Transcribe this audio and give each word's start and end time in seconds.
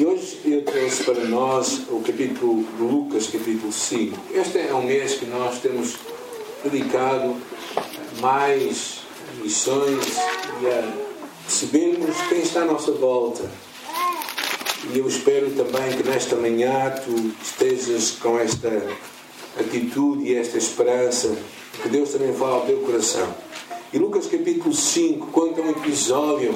E 0.00 0.06
hoje 0.06 0.40
eu 0.46 0.62
trouxe 0.62 1.04
para 1.04 1.24
nós 1.24 1.82
o 1.90 2.00
capítulo 2.00 2.64
de 2.64 2.82
Lucas, 2.82 3.26
capítulo 3.26 3.70
5. 3.70 4.18
Este 4.32 4.60
é 4.60 4.74
um 4.74 4.82
mês 4.82 5.16
que 5.16 5.26
nós 5.26 5.60
temos 5.60 5.94
dedicado 6.64 7.36
mais 8.18 9.00
missões 9.42 10.16
e 10.62 10.66
a 10.68 10.96
percebermos 11.42 12.16
quem 12.30 12.38
está 12.40 12.62
à 12.62 12.64
nossa 12.64 12.92
volta. 12.92 13.42
E 14.90 14.98
eu 14.98 15.06
espero 15.06 15.50
também 15.50 15.94
que 15.94 16.02
nesta 16.02 16.34
manhã 16.34 16.94
tu 17.04 17.34
estejas 17.42 18.12
com 18.12 18.38
esta 18.38 18.82
atitude 19.60 20.24
e 20.24 20.34
esta 20.34 20.56
esperança, 20.56 21.36
que 21.82 21.90
Deus 21.90 22.08
também 22.08 22.32
fala 22.32 22.54
ao 22.54 22.64
teu 22.64 22.78
coração. 22.78 23.34
E 23.92 23.98
Lucas 23.98 24.26
capítulo 24.26 24.72
5 24.72 25.26
conta 25.26 25.60
um 25.60 25.68
episódio 25.68 26.54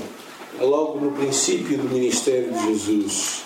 logo 0.60 1.00
no 1.00 1.12
princípio 1.12 1.78
do 1.78 1.88
ministério 1.88 2.52
de 2.52 2.66
Jesus, 2.66 3.42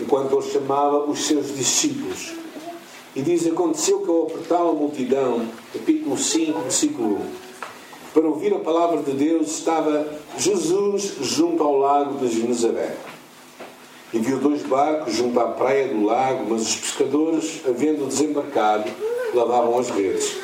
enquanto 0.00 0.38
ele 0.38 0.50
chamava 0.50 1.04
os 1.04 1.26
seus 1.26 1.56
discípulos. 1.56 2.32
E 3.14 3.22
diz: 3.22 3.46
Aconteceu 3.46 4.00
que 4.00 4.10
ao 4.10 4.24
apertar 4.24 4.60
a 4.60 4.72
multidão, 4.72 5.48
capítulo 5.72 6.16
5, 6.16 6.58
versículo 6.60 7.14
1, 7.16 7.48
para 8.14 8.26
ouvir 8.26 8.54
a 8.54 8.58
palavra 8.58 9.02
de 9.02 9.12
Deus, 9.12 9.58
estava 9.58 10.06
Jesus 10.38 11.16
junto 11.20 11.62
ao 11.62 11.78
lago 11.78 12.18
de 12.18 12.40
Genezaré. 12.40 12.96
E 14.12 14.18
viu 14.18 14.38
dois 14.38 14.62
barcos 14.62 15.14
junto 15.14 15.38
à 15.38 15.48
praia 15.48 15.88
do 15.88 16.04
lago, 16.04 16.46
mas 16.48 16.62
os 16.62 16.76
pescadores, 16.76 17.60
havendo 17.66 18.06
desembarcado, 18.06 18.90
lavavam 19.34 19.78
as 19.78 19.90
redes. 19.90 20.36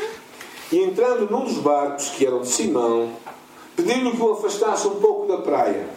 E 0.71 0.79
entrando 0.81 1.31
num 1.31 1.45
dos 1.45 1.59
barcos, 1.59 2.11
que 2.11 2.27
era 2.27 2.37
o 2.37 2.41
de 2.41 2.49
Simão, 2.49 3.11
pediu-lhe 3.77 4.13
que 4.13 4.23
o 4.23 4.33
afastasse 4.33 4.87
um 4.87 4.97
pouco 4.97 5.27
da 5.27 5.39
praia. 5.39 5.89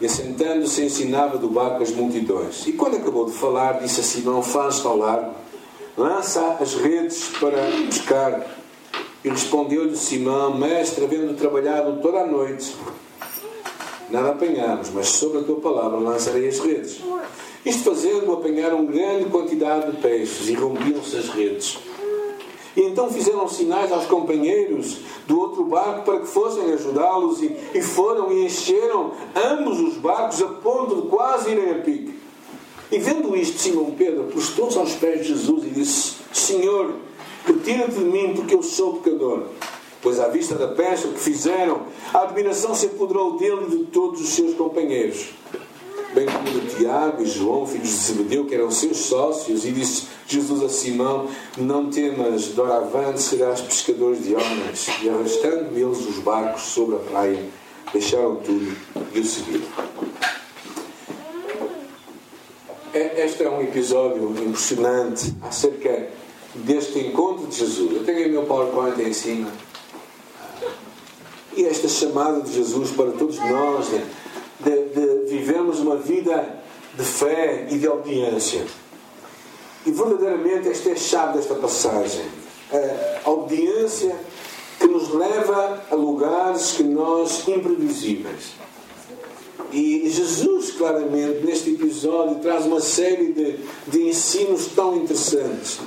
E 0.00 0.06
assentando-se, 0.06 0.82
ensinava 0.82 1.38
do 1.38 1.48
barco 1.48 1.82
as 1.82 1.90
multidões. 1.90 2.66
E 2.66 2.72
quando 2.72 2.96
acabou 2.96 3.26
de 3.26 3.32
falar, 3.32 3.80
disse 3.80 4.00
a 4.00 4.02
Simão: 4.02 4.42
Faz-te 4.42 4.86
ao 4.86 4.96
largo, 4.96 5.34
lança 5.96 6.56
as 6.60 6.74
redes 6.74 7.28
para 7.38 7.58
pescar. 7.86 8.44
E 9.24 9.28
respondeu-lhe 9.28 9.96
Simão: 9.96 10.58
Mestre, 10.58 11.04
havendo 11.04 11.34
trabalhado 11.34 12.00
toda 12.02 12.20
a 12.20 12.26
noite, 12.26 12.74
nada 14.10 14.30
apanhamos, 14.30 14.90
mas 14.90 15.08
sobre 15.08 15.38
a 15.38 15.42
tua 15.42 15.60
palavra 15.60 15.98
lançarei 15.98 16.48
as 16.48 16.58
redes. 16.58 17.00
Isto 17.64 17.84
fazendo, 17.84 18.32
apanharam 18.32 18.84
grande 18.84 19.24
quantidade 19.30 19.90
de 19.90 19.96
peixes 19.98 20.48
e 20.48 20.54
rompiam-se 20.54 21.16
as 21.16 21.28
redes. 21.30 21.78
E 22.76 22.82
então 22.82 23.10
fizeram 23.10 23.46
sinais 23.48 23.92
aos 23.92 24.06
companheiros 24.06 24.98
do 25.26 25.38
outro 25.38 25.64
barco 25.64 26.04
para 26.04 26.20
que 26.20 26.26
fossem 26.26 26.72
ajudá-los 26.72 27.40
e, 27.42 27.56
e 27.72 27.80
foram 27.80 28.32
e 28.32 28.46
encheram 28.46 29.12
ambos 29.34 29.80
os 29.80 29.94
barcos 29.94 30.42
a 30.42 30.48
ponto 30.48 31.02
de 31.02 31.08
quase 31.08 31.50
irem 31.50 31.70
a 31.70 31.74
pique. 31.76 32.18
E 32.90 32.98
vendo 32.98 33.36
isto, 33.36 33.58
Simão 33.58 33.92
Pedro 33.92 34.24
prostou-se 34.24 34.78
aos 34.78 34.92
pés 34.94 35.20
de 35.20 35.28
Jesus 35.28 35.64
e 35.64 35.70
disse: 35.70 36.14
Senhor, 36.32 36.94
retira-te 37.46 37.94
de 37.94 38.04
mim, 38.04 38.34
porque 38.34 38.54
eu 38.54 38.62
sou 38.62 38.94
pecador. 38.94 39.44
Pois 40.02 40.20
à 40.20 40.28
vista 40.28 40.54
da 40.54 40.68
peça 40.68 41.08
que 41.08 41.18
fizeram, 41.18 41.82
a 42.12 42.22
admiração 42.22 42.74
se 42.74 42.86
apoderou 42.86 43.38
dele 43.38 43.66
e 43.68 43.70
de 43.70 43.84
todos 43.86 44.20
os 44.20 44.28
seus 44.28 44.54
companheiros 44.54 45.32
bem 46.14 46.26
como 46.26 46.60
Tiago 46.60 47.22
e 47.22 47.26
João, 47.26 47.66
filhos 47.66 47.88
de 47.88 47.94
Zebedeu, 47.94 48.46
que 48.46 48.54
eram 48.54 48.70
seus 48.70 48.98
sócios, 48.98 49.64
e 49.64 49.72
disse 49.72 50.06
Jesus 50.26 50.62
a 50.62 50.68
Simão: 50.68 51.28
Não 51.58 51.90
temas, 51.90 52.48
doravante 52.48 53.20
serás 53.20 53.60
pescadores 53.60 54.24
de 54.24 54.34
homens. 54.34 54.88
E 55.02 55.08
arrastando 55.08 55.76
eles 55.76 55.98
os 56.06 56.18
barcos 56.20 56.62
sobre 56.62 56.96
a 56.96 56.98
praia, 57.00 57.44
deixaram 57.92 58.36
tudo 58.36 58.76
e 59.12 59.20
o 59.20 59.24
seguiram. 59.24 59.66
É, 62.94 63.24
este 63.26 63.42
é 63.42 63.50
um 63.50 63.60
episódio 63.60 64.30
impressionante 64.30 65.34
acerca 65.42 66.08
deste 66.54 67.00
encontro 67.00 67.48
de 67.48 67.56
Jesus. 67.56 67.92
Eu 67.92 68.04
tenho 68.04 68.28
o 68.28 68.30
meu 68.30 68.42
PowerPoint 68.44 69.02
em 69.02 69.12
cima. 69.12 69.50
E 71.56 71.64
esta 71.64 71.88
chamada 71.88 72.40
de 72.40 72.52
Jesus 72.52 72.92
para 72.92 73.10
todos 73.12 73.36
nós. 73.38 73.88
Né? 73.88 74.06
De, 74.64 74.88
de 74.88 75.30
vivemos 75.30 75.80
uma 75.80 75.96
vida 75.96 76.62
de 76.96 77.04
fé 77.04 77.66
e 77.70 77.78
de 77.78 77.88
obediência. 77.88 78.64
E 79.86 79.90
verdadeiramente 79.90 80.68
esta 80.68 80.90
é 80.90 80.92
a 80.92 80.96
chave 80.96 81.38
desta 81.38 81.54
passagem. 81.54 82.24
A 83.24 83.30
obediência 83.30 84.16
que 84.78 84.86
nos 84.86 85.12
leva 85.12 85.84
a 85.90 85.94
lugares 85.94 86.72
que 86.72 86.82
nós 86.82 87.46
imprevisíveis. 87.46 88.54
E 89.72 90.08
Jesus, 90.08 90.72
claramente, 90.72 91.44
neste 91.44 91.70
episódio, 91.70 92.36
traz 92.36 92.64
uma 92.64 92.80
série 92.80 93.32
de, 93.32 93.58
de 93.88 94.08
ensinos 94.08 94.66
tão 94.66 94.96
interessantes. 94.96 95.80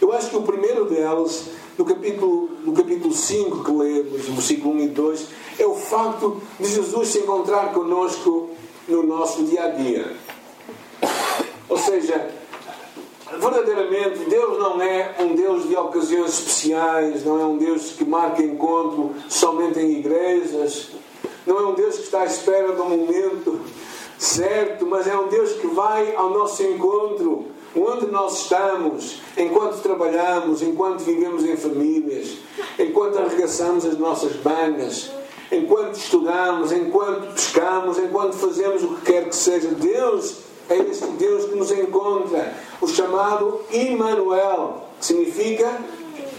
Eu 0.00 0.12
acho 0.12 0.30
que 0.30 0.36
o 0.36 0.42
primeiro 0.42 0.84
deles, 0.84 1.46
no 1.76 1.84
capítulo, 1.84 2.50
no 2.64 2.72
capítulo 2.72 3.12
5 3.12 3.64
que 3.64 3.70
lemos, 3.72 4.28
no 4.28 4.34
versículo 4.34 4.74
1 4.74 4.80
e 4.80 4.88
2, 4.88 5.26
é 5.58 5.66
o 5.66 5.74
facto 5.74 6.40
de 6.58 6.66
Jesus 6.66 7.08
se 7.08 7.18
encontrar 7.18 7.72
conosco 7.72 8.50
no 8.88 9.02
nosso 9.02 9.44
dia 9.44 9.64
a 9.64 9.68
dia. 9.68 10.16
Ou 11.68 11.78
seja, 11.78 12.30
verdadeiramente 13.40 14.28
Deus 14.28 14.58
não 14.58 14.80
é 14.80 15.16
um 15.18 15.34
Deus 15.34 15.68
de 15.68 15.76
ocasiões 15.76 16.38
especiais, 16.38 17.24
não 17.24 17.40
é 17.40 17.44
um 17.44 17.56
Deus 17.56 17.92
que 17.92 18.04
marca 18.04 18.42
encontro 18.42 19.14
somente 19.28 19.80
em 19.80 19.98
igrejas, 19.98 20.90
não 21.46 21.58
é 21.58 21.66
um 21.66 21.74
Deus 21.74 21.96
que 21.96 22.02
está 22.02 22.20
à 22.20 22.26
espera 22.26 22.72
do 22.72 22.84
momento 22.84 23.60
certo, 24.18 24.86
mas 24.86 25.06
é 25.06 25.16
um 25.16 25.28
Deus 25.28 25.52
que 25.54 25.66
vai 25.66 26.14
ao 26.14 26.30
nosso 26.30 26.62
encontro 26.62 27.46
onde 27.76 28.06
nós 28.06 28.42
estamos, 28.42 29.20
enquanto 29.36 29.82
trabalhamos, 29.82 30.62
enquanto 30.62 31.00
vivemos 31.00 31.44
em 31.44 31.56
famílias, 31.56 32.36
enquanto 32.78 33.18
arregaçamos 33.18 33.84
as 33.84 33.98
nossas 33.98 34.42
mangas, 34.42 35.10
enquanto 35.50 35.96
estudamos, 35.96 36.72
enquanto 36.72 37.34
pescamos, 37.34 37.98
enquanto 37.98 38.34
fazemos 38.34 38.82
o 38.82 38.88
que 38.96 39.12
quer 39.12 39.28
que 39.28 39.36
seja. 39.36 39.68
Deus 39.68 40.36
é 40.68 40.76
este 40.76 41.06
Deus 41.06 41.46
que 41.46 41.56
nos 41.56 41.70
encontra. 41.70 42.54
O 42.80 42.88
chamado 42.88 43.60
Immanuel, 43.70 44.84
que 44.98 45.06
significa 45.06 45.80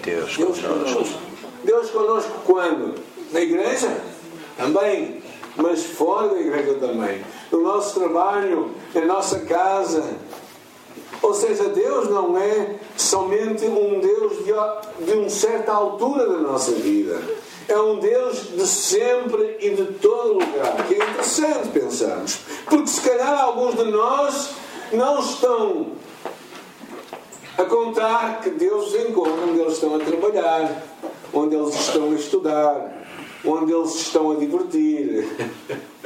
Deus, 0.03 0.37
Deus 0.37 0.59
conosco. 0.59 1.19
Deus 1.63 1.89
conosco 1.89 2.31
quando? 2.45 2.95
Na 3.31 3.41
igreja? 3.41 4.01
Também. 4.57 5.23
Mas 5.57 5.83
fora 5.83 6.29
da 6.29 6.39
igreja 6.39 6.75
também. 6.75 7.21
No 7.51 7.61
nosso 7.61 7.99
trabalho, 7.99 8.71
na 8.93 9.01
nossa 9.01 9.39
casa. 9.39 10.03
Ou 11.25 11.33
seja, 11.33 11.69
Deus 11.69 12.07
não 12.07 12.37
é 12.37 12.75
somente 12.95 13.65
um 13.65 13.99
Deus 13.99 14.45
de, 14.45 15.05
de 15.05 15.11
uma 15.17 15.29
certa 15.29 15.71
altura 15.71 16.27
da 16.27 16.37
nossa 16.37 16.71
vida 16.73 17.19
é 17.67 17.79
um 17.79 17.97
Deus 17.97 18.51
de 18.55 18.67
sempre 18.67 19.57
e 19.59 19.71
de 19.71 19.85
todo 19.93 20.33
lugar. 20.33 20.85
Que 20.87 20.93
é 20.93 20.97
interessante 20.97 21.69
pensarmos. 21.69 22.37
Porque 22.65 22.85
se 22.85 23.01
calhar 23.01 23.41
alguns 23.41 23.75
de 23.75 23.85
nós 23.85 24.51
não 24.93 25.19
estão 25.19 25.87
a 27.57 27.63
contar 27.63 28.41
que 28.41 28.51
Deus 28.51 28.93
os 28.93 28.95
encontra 28.95 29.45
onde 29.45 29.61
eles 29.61 29.73
estão 29.73 29.95
a 29.95 29.99
trabalhar, 29.99 30.83
onde 31.33 31.55
eles 31.55 31.73
estão 31.73 32.11
a 32.11 32.13
estudar, 32.13 33.07
onde 33.43 33.73
eles 33.73 33.95
estão 33.95 34.31
a 34.31 34.35
divertir. 34.35 35.27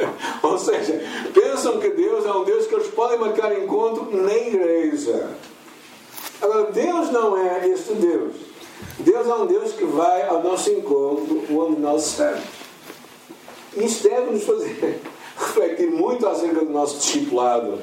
Ou 0.43 0.57
seja, 0.57 1.01
pensam 1.33 1.79
que 1.79 1.89
Deus 1.89 2.25
é 2.25 2.31
um 2.31 2.43
Deus 2.43 2.67
que 2.67 2.75
eles 2.75 2.87
podem 2.87 3.19
marcar 3.19 3.57
encontro 3.57 4.09
na 4.11 4.33
igreja. 4.33 5.29
Agora, 6.41 6.71
Deus 6.71 7.11
não 7.11 7.37
é 7.37 7.67
este 7.67 7.93
Deus. 7.93 8.35
Deus 8.99 9.27
é 9.27 9.33
um 9.33 9.45
Deus 9.45 9.73
que 9.73 9.85
vai 9.85 10.27
ao 10.27 10.41
nosso 10.41 10.69
encontro 10.71 11.43
onde 11.51 11.79
nós 11.79 12.07
estamos. 12.07 12.43
Isso 13.75 14.03
deve 14.03 14.31
nos 14.31 14.43
fazer 14.43 15.01
refletir 15.37 15.91
muito 15.91 16.27
acerca 16.27 16.63
do 16.63 16.71
nosso 16.71 16.97
discipulado. 16.97 17.79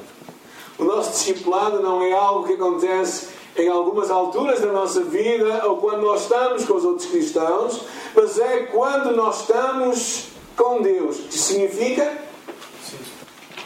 O 0.79 0.85
nosso 0.85 1.11
discipulado 1.13 1.83
não 1.83 2.03
é 2.03 2.13
algo 2.13 2.47
que 2.47 2.55
acontece 2.55 3.29
em 3.57 3.69
algumas 3.69 4.11
alturas 4.11 4.61
da 4.61 4.71
nossa 4.71 5.03
vida 5.03 5.67
ou 5.67 5.79
quando 5.79 6.03
nós 6.03 6.23
estamos 6.23 6.65
com 6.67 6.75
os 6.75 6.85
outros 6.85 7.09
cristãos, 7.09 7.81
mas 8.15 8.39
é 8.39 8.65
quando 8.65 9.17
nós 9.17 9.41
estamos 9.41 10.36
com 10.57 10.83
Deus, 10.83 11.19
que 11.19 11.39
significa 11.39 12.17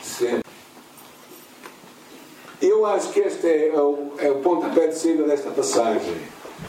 sempre. 0.02 0.42
Eu 2.60 2.84
acho 2.84 3.10
que 3.12 3.20
este 3.20 3.46
é 3.46 3.80
o, 3.80 4.12
é 4.18 4.30
o 4.30 4.40
pontapé 4.40 4.88
de 4.88 4.98
saída 4.98 5.24
desta 5.24 5.50
passagem. 5.50 6.20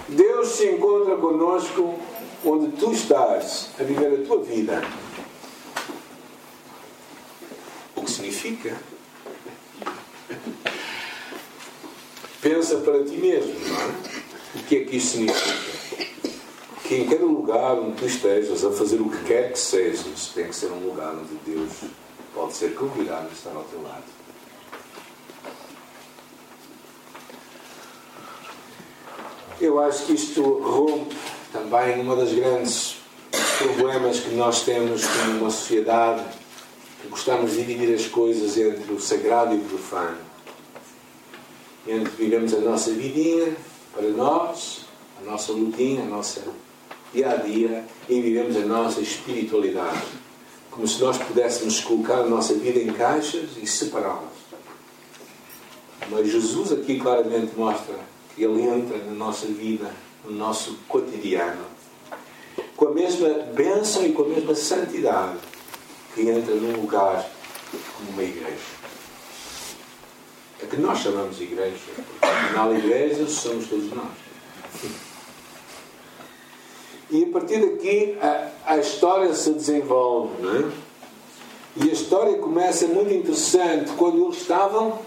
Deus 0.07 0.49
se 0.49 0.69
encontra 0.69 1.17
conosco 1.17 1.99
onde 2.45 2.77
tu 2.77 2.93
estás 2.93 3.69
a 3.79 3.83
viver 3.83 4.21
a 4.21 4.25
tua 4.25 4.41
vida. 4.41 4.81
O 7.95 8.03
que 8.03 8.11
significa? 8.11 8.77
Pensa 12.41 12.77
para 12.77 13.03
ti 13.03 13.17
mesmo, 13.17 13.53
não 13.67 13.81
é? 13.81 14.11
O 14.55 14.63
que 14.63 14.77
é 14.77 14.83
que 14.85 14.97
isso 14.97 15.17
significa? 15.17 15.71
Que 16.91 16.97
em 16.97 17.07
cada 17.07 17.23
lugar 17.23 17.79
onde 17.79 17.95
tu 17.95 18.05
estejas 18.05 18.65
a 18.65 18.69
fazer 18.69 18.99
o 18.99 19.09
que 19.09 19.23
quer 19.23 19.53
que 19.53 19.57
sejas, 19.57 20.29
tem 20.35 20.49
que 20.49 20.53
ser 20.53 20.69
um 20.73 20.89
lugar 20.89 21.15
onde 21.15 21.35
Deus 21.45 21.71
pode 22.35 22.51
ser 22.51 22.75
convidado 22.75 23.29
a 23.29 23.31
estar 23.31 23.51
ao 23.51 23.63
teu 23.63 23.81
lado. 23.81 24.03
Eu 29.61 29.79
acho 29.79 30.05
que 30.05 30.15
isto 30.15 30.41
rompe 30.41 31.15
também 31.53 32.01
uma 32.01 32.13
das 32.17 32.33
grandes 32.33 32.97
problemas 33.57 34.19
que 34.19 34.35
nós 34.35 34.63
temos 34.63 35.05
como 35.05 35.39
uma 35.39 35.49
sociedade 35.49 36.25
que 37.01 37.07
gostamos 37.07 37.51
de 37.51 37.63
dividir 37.63 37.95
as 37.95 38.07
coisas 38.07 38.57
entre 38.57 38.91
o 38.91 38.99
sagrado 38.99 39.55
e 39.55 39.59
o 39.59 39.63
profano. 39.63 40.17
Entre 41.87 42.11
vivemos 42.17 42.53
a 42.53 42.59
nossa 42.59 42.91
vidinha 42.91 43.55
para 43.93 44.09
nós, 44.09 44.81
a 45.21 45.31
nossa 45.31 45.53
lutinha, 45.53 46.01
a 46.01 46.07
nossa 46.07 46.41
dia 47.13 47.31
a 47.31 47.35
dia 47.35 47.85
e 48.07 48.21
vivemos 48.21 48.55
a 48.55 48.65
nossa 48.65 49.01
espiritualidade. 49.01 50.01
Como 50.69 50.87
se 50.87 51.01
nós 51.01 51.17
pudéssemos 51.17 51.81
colocar 51.81 52.19
a 52.19 52.25
nossa 52.25 52.53
vida 52.53 52.79
em 52.79 52.93
caixas 52.93 53.49
e 53.61 53.67
separá-las. 53.67 54.31
Mas 56.09 56.31
Jesus 56.31 56.71
aqui 56.71 56.99
claramente 56.99 57.51
mostra 57.57 57.95
que 58.35 58.43
Ele 58.43 58.61
entra 58.61 58.97
na 58.97 59.11
nossa 59.11 59.45
vida, 59.47 59.91
no 60.25 60.31
nosso 60.31 60.77
cotidiano, 60.87 61.65
com 62.75 62.87
a 62.87 62.91
mesma 62.91 63.29
bênção 63.53 64.05
e 64.05 64.11
com 64.13 64.23
a 64.23 64.27
mesma 64.27 64.55
santidade 64.55 65.37
que 66.13 66.21
entra 66.21 66.55
num 66.55 66.81
lugar 66.81 67.29
como 67.97 68.11
uma 68.11 68.23
igreja. 68.23 68.81
É 70.61 70.65
que 70.65 70.77
nós 70.77 70.99
chamamos 70.99 71.39
igreja, 71.41 71.75
porque 71.95 72.25
afinal, 72.25 72.75
igreja 72.75 73.27
somos 73.27 73.67
todos 73.67 73.89
nós. 73.91 74.11
E 77.11 77.25
a 77.25 77.27
partir 77.27 77.59
daqui 77.59 78.17
a, 78.21 78.47
a 78.73 78.77
história 78.77 79.33
se 79.33 79.51
desenvolve, 79.51 80.31
é? 80.47 80.91
E 81.75 81.89
a 81.89 81.93
história 81.93 82.37
começa 82.37 82.85
muito 82.87 83.13
interessante 83.13 83.91
quando 83.93 84.23
eles 84.25 84.37
estavam 84.37 84.99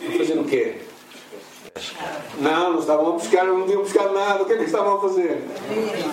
a 0.00 0.18
fazer 0.18 0.38
o 0.38 0.44
quê? 0.44 0.76
Não, 2.40 2.72
não 2.72 2.80
estavam 2.80 3.08
a 3.08 3.12
buscar, 3.12 3.44
não 3.44 3.66
tinham 3.66 3.82
buscado 3.82 4.12
nada. 4.12 4.42
O 4.42 4.46
que 4.46 4.52
é 4.54 4.56
que 4.58 4.64
estavam 4.64 4.96
a 4.96 5.00
fazer? 5.00 5.42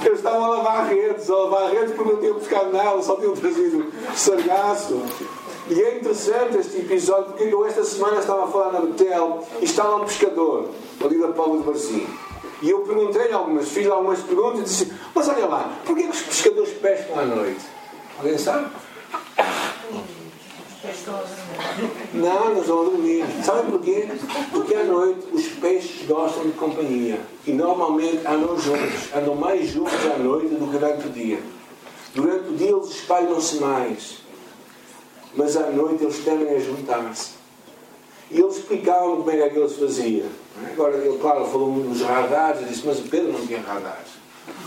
Eles 0.06 0.20
estavam 0.20 0.46
a 0.46 0.48
lavar 0.58 0.88
redes, 0.88 1.30
a 1.30 1.36
lavar 1.36 1.72
redes 1.72 1.96
porque 1.96 2.12
não 2.12 2.20
tinham 2.20 2.34
buscado 2.36 2.72
nada, 2.72 3.02
só 3.02 3.16
tinham 3.16 3.34
trazido 3.34 3.92
sargaço. 4.16 5.02
E 5.70 5.82
é 5.82 5.98
interessante 5.98 6.58
este 6.58 6.78
episódio 6.78 7.26
porque 7.34 7.44
eu 7.44 7.66
esta 7.66 7.84
semana 7.84 8.20
estava 8.20 8.46
a 8.46 8.48
falar 8.48 8.72
na 8.74 8.80
Betel 8.82 9.46
e 9.62 9.66
estava 9.66 9.98
um 9.98 10.06
pescador, 10.06 10.70
ali 11.04 11.18
da 11.20 11.30
Paulo 11.30 11.60
de 11.60 11.64
Barzinho. 11.64 12.27
E 12.62 12.70
eu 12.70 12.80
perguntei-lhe 12.80 13.34
algumas, 13.34 13.70
fiz 13.70 13.88
algumas 13.88 14.20
perguntas 14.20 14.60
e 14.60 14.64
disse: 14.64 14.94
Mas 15.14 15.28
olha 15.28 15.46
lá, 15.46 15.78
porquê 15.86 16.04
que 16.04 16.10
os 16.10 16.22
pescadores 16.22 16.74
pescam 16.74 17.20
à 17.20 17.26
noite? 17.26 17.62
Alguém 18.18 18.38
sabe? 18.38 18.68
Não, 22.14 22.56
não 22.56 22.62
a 22.62 22.84
dormir. 22.86 23.26
Sabem 23.44 23.72
porquê? 23.72 24.08
Porque 24.52 24.74
à 24.74 24.84
noite 24.84 25.28
os 25.34 25.48
peixes 25.48 26.08
gostam 26.08 26.46
de 26.46 26.52
companhia. 26.54 27.20
E 27.46 27.52
normalmente 27.52 28.26
andam 28.26 28.58
juntos. 28.58 29.14
Andam 29.16 29.36
mais 29.36 29.70
juntos 29.70 29.94
à 30.06 30.18
noite 30.18 30.48
do 30.48 30.66
que 30.66 30.78
durante 30.78 31.08
o 31.08 31.10
dia. 31.10 31.40
Durante 32.16 32.50
o 32.50 32.54
dia 32.54 32.72
eles 32.72 32.90
espalham-se 32.90 33.58
mais. 33.58 34.18
Mas 35.36 35.56
à 35.56 35.70
noite 35.70 36.04
eles 36.04 36.20
tendem 36.20 36.56
a 36.56 36.60
juntar-se. 36.60 37.37
E 38.30 38.40
eles 38.40 38.58
explicavam 38.58 39.18
como 39.18 39.32
é 39.32 39.50
que 39.50 39.58
eles 39.58 39.74
faziam. 39.74 40.28
Agora, 40.72 40.98
ele, 40.98 41.18
claro, 41.18 41.46
falou 41.46 41.72
nos 41.72 42.02
radares. 42.02 42.62
Eu 42.62 42.68
disse, 42.68 42.86
mas 42.86 43.00
o 43.00 43.04
Pedro 43.04 43.32
não 43.32 43.46
tinha 43.46 43.62
radares 43.62 44.18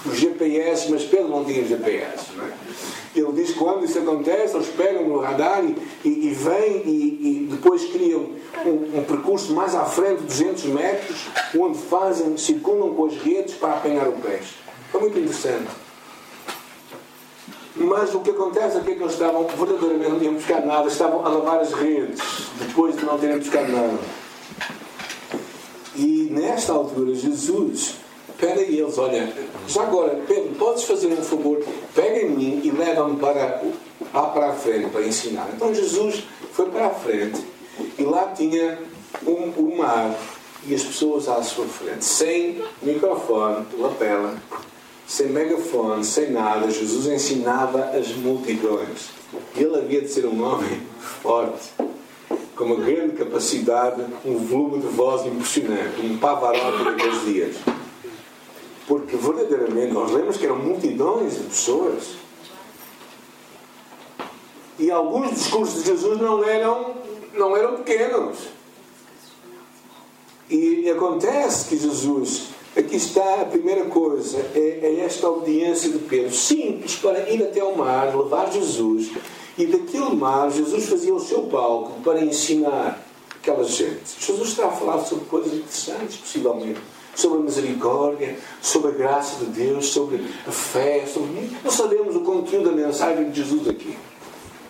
os 0.05 0.19
GPS, 0.19 0.91
mas 0.91 1.05
Pedro 1.05 1.29
não 1.29 1.45
tinha 1.45 1.65
GPS. 1.65 2.27
É? 2.39 3.19
Ele 3.19 3.33
diz 3.33 3.51
que 3.51 3.59
quando 3.59 3.85
isso 3.85 3.99
acontece, 3.99 4.55
eles 4.55 4.69
pegam 4.69 5.09
no 5.09 5.19
radar 5.19 5.63
e, 5.65 5.77
e, 6.05 6.29
e 6.29 6.31
vêm 6.31 6.83
e, 6.85 7.21
e, 7.23 7.49
depois 7.51 7.85
criam 7.85 8.31
um, 8.65 8.99
um, 8.99 9.05
percurso 9.05 9.53
mais 9.53 9.75
à 9.75 9.85
frente, 9.85 10.23
200 10.23 10.65
metros, 10.67 11.27
onde 11.59 11.79
fazem, 11.79 12.37
circulam 12.37 12.95
com 12.95 13.07
as 13.07 13.17
redes 13.17 13.55
para 13.55 13.75
apanhar 13.75 14.09
o 14.09 14.13
peixe. 14.13 14.55
É 14.95 14.99
muito 14.99 15.19
interessante. 15.19 15.69
Mas 17.77 18.15
o 18.15 18.21
que 18.21 18.31
acontece 18.31 18.79
é 18.79 18.81
que 18.81 18.91
eles 18.91 19.13
estavam 19.13 19.47
verdadeiramente 19.47 20.11
não 20.11 20.19
tinham 20.19 20.35
buscado 20.35 20.67
nada, 20.67 20.89
estavam 20.89 21.25
a 21.25 21.29
lavar 21.29 21.61
as 21.61 21.73
redes, 21.73 22.21
depois 22.59 22.97
de 22.97 23.05
não 23.05 23.19
terem 23.19 23.39
buscado 23.39 23.71
nada. 23.71 23.99
E 25.95 26.29
nesta 26.31 26.73
altura, 26.73 27.15
Jesus 27.15 27.95
pede 28.39 28.61
a 28.61 28.63
eles: 28.63 28.99
Olha, 28.99 29.33
já 29.69 29.83
agora, 29.83 30.21
Pedro, 30.27 30.55
podes 30.59 30.85
fazer 30.85 31.09
um 31.09 31.23
favor? 31.23 31.63
Pega 31.95 32.23
em 32.23 32.31
mim 32.31 32.61
e 32.65 32.71
leva-me 32.71 33.17
para, 33.19 33.63
lá 34.13 34.29
para 34.29 34.51
a 34.51 34.53
frente 34.53 34.91
para 34.91 35.03
ensinar. 35.03 35.49
Então 35.55 35.73
Jesus 35.73 36.25
foi 36.53 36.67
para 36.71 36.89
a 36.89 36.91
frente 36.91 37.41
e 37.99 38.03
lá 38.03 38.33
tinha 38.35 38.79
um, 39.27 39.53
um 39.59 39.77
mar 39.77 40.15
e 40.67 40.75
as 40.75 40.83
pessoas 40.83 41.29
à 41.29 41.43
sua 41.43 41.67
frente, 41.67 42.05
sem 42.05 42.63
microfone, 42.83 43.67
lapela, 43.79 44.35
sem 45.11 45.27
megafone, 45.27 46.05
sem 46.05 46.31
nada. 46.31 46.71
Jesus 46.71 47.07
ensinava 47.07 47.87
as 47.99 48.15
multidões. 48.15 49.11
Ele 49.57 49.77
havia 49.77 50.03
de 50.03 50.09
ser 50.09 50.25
um 50.25 50.41
homem 50.41 50.81
forte, 51.01 51.73
com 52.55 52.65
uma 52.65 52.77
grande 52.77 53.17
capacidade, 53.17 54.07
um 54.25 54.37
volume 54.37 54.79
de 54.79 54.87
voz 54.87 55.27
impressionante, 55.27 56.01
um 56.01 56.17
pavarotti 56.17 56.85
daqueles 56.85 57.25
dias. 57.25 57.57
Porque 58.87 59.17
verdadeiramente 59.17 59.93
nós 59.93 60.13
lemos 60.13 60.37
que 60.37 60.47
eram 60.47 60.61
multidões 60.61 61.35
de 61.35 61.43
pessoas. 61.43 62.15
E 64.79 64.93
alguns 64.93 65.31
discursos 65.33 65.83
de 65.83 65.91
Jesus 65.91 66.21
não 66.21 66.45
eram, 66.45 66.95
não 67.35 67.57
eram 67.57 67.79
pequenos. 67.79 68.39
E 70.49 70.89
acontece 70.89 71.69
que 71.69 71.77
Jesus, 71.77 72.60
aqui 72.77 72.97
está 72.97 73.43
a 73.43 73.45
primeira 73.45 73.87
coisa, 73.87 74.39
é, 74.55 74.81
é 74.83 75.01
esta 75.01 75.29
obediência 75.29 75.91
de 75.91 75.99
Pedro, 75.99 76.35
simples 76.35 76.97
para 76.97 77.31
ir 77.31 77.43
até 77.43 77.63
o 77.63 77.77
mar, 77.77 78.17
levar 78.17 78.51
Jesus, 78.53 79.11
e 79.59 79.67
daquele 79.67 80.15
mar 80.15 80.51
Jesus 80.51 80.89
fazia 80.89 81.15
o 81.15 81.21
seu 81.21 81.43
palco 81.43 82.01
para 82.03 82.23
ensinar 82.23 83.05
aquela 83.35 83.65
gente. 83.65 84.17
Jesus 84.19 84.51
está 84.51 84.67
a 84.67 84.73
falar 84.73 85.01
sobre 85.05 85.25
coisas 85.27 85.53
interessantes, 85.53 86.17
possivelmente 86.17 86.81
sobre 87.15 87.39
a 87.39 87.43
misericórdia, 87.43 88.39
sobre 88.63 88.93
a 88.93 88.95
graça 88.95 89.45
de 89.45 89.47
Deus, 89.47 89.87
sobre 89.87 90.25
a 90.47 90.51
fé. 90.51 91.05
Sobre... 91.07 91.51
Não 91.63 91.71
sabemos 91.71 92.17
o 92.17 92.21
conteúdo 92.21 92.71
da 92.71 92.77
mensagem 92.77 93.31
de 93.31 93.43
Jesus 93.43 93.69
aqui. 93.69 93.97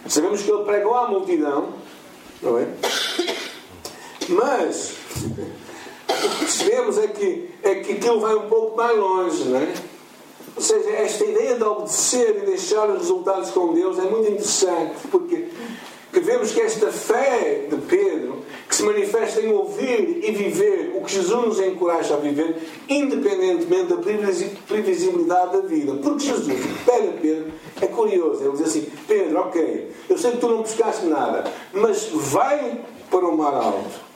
Sabemos 0.08 0.42
que 0.42 0.50
ele 0.50 0.64
pregou 0.64 0.94
à 0.94 1.08
multidão, 1.08 1.74
não 2.42 2.58
é? 2.58 2.66
Mas 4.28 4.94
o 6.10 6.30
que 6.30 6.38
percebemos 6.38 6.98
é 6.98 7.06
que, 7.08 7.50
é 7.62 7.74
que 7.76 7.92
aquilo 7.92 8.20
vai 8.20 8.34
um 8.34 8.48
pouco 8.48 8.76
mais 8.76 8.96
longe, 8.96 9.44
não 9.44 9.58
é? 9.58 9.72
Ou 10.56 10.62
seja, 10.62 10.90
esta 10.90 11.24
ideia 11.24 11.54
de 11.54 11.64
obedecer 11.64 12.42
e 12.42 12.46
deixar 12.46 12.88
os 12.90 12.98
resultados 12.98 13.50
com 13.50 13.72
Deus 13.72 13.98
é 13.98 14.02
muito 14.02 14.30
interessante, 14.30 14.94
porque 15.10 15.48
que 16.12 16.20
vemos 16.20 16.50
que 16.50 16.60
esta 16.60 16.90
fé 16.90 17.66
de 17.70 17.76
Pedro, 17.76 18.38
que 18.68 18.74
se 18.74 18.82
manifesta 18.82 19.40
em 19.40 19.52
ouvir 19.52 20.20
e 20.24 20.32
viver 20.32 20.92
o 20.96 21.04
que 21.04 21.12
Jesus 21.12 21.46
nos 21.46 21.60
encoraja 21.60 22.14
a 22.14 22.16
viver, 22.16 22.56
independentemente 22.88 23.84
da 23.84 23.96
previsibilidade 24.66 25.52
da 25.52 25.60
vida. 25.60 25.94
Porque 25.94 26.26
Jesus 26.26 26.52
pega 26.84 27.12
Pedro, 27.20 27.52
é 27.80 27.86
curioso, 27.86 28.42
ele 28.42 28.52
diz 28.52 28.62
assim: 28.62 28.88
Pedro, 29.06 29.38
ok, 29.38 29.92
eu 30.08 30.18
sei 30.18 30.32
que 30.32 30.38
tu 30.38 30.48
não 30.48 30.62
buscaste 30.62 31.06
nada, 31.06 31.44
mas 31.72 32.08
vai 32.12 32.80
para 33.10 33.26
o 33.26 33.36
mar 33.36 33.54
alto. 33.54 34.09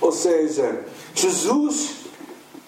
Ou 0.00 0.12
seja, 0.12 0.84
Jesus 1.14 2.04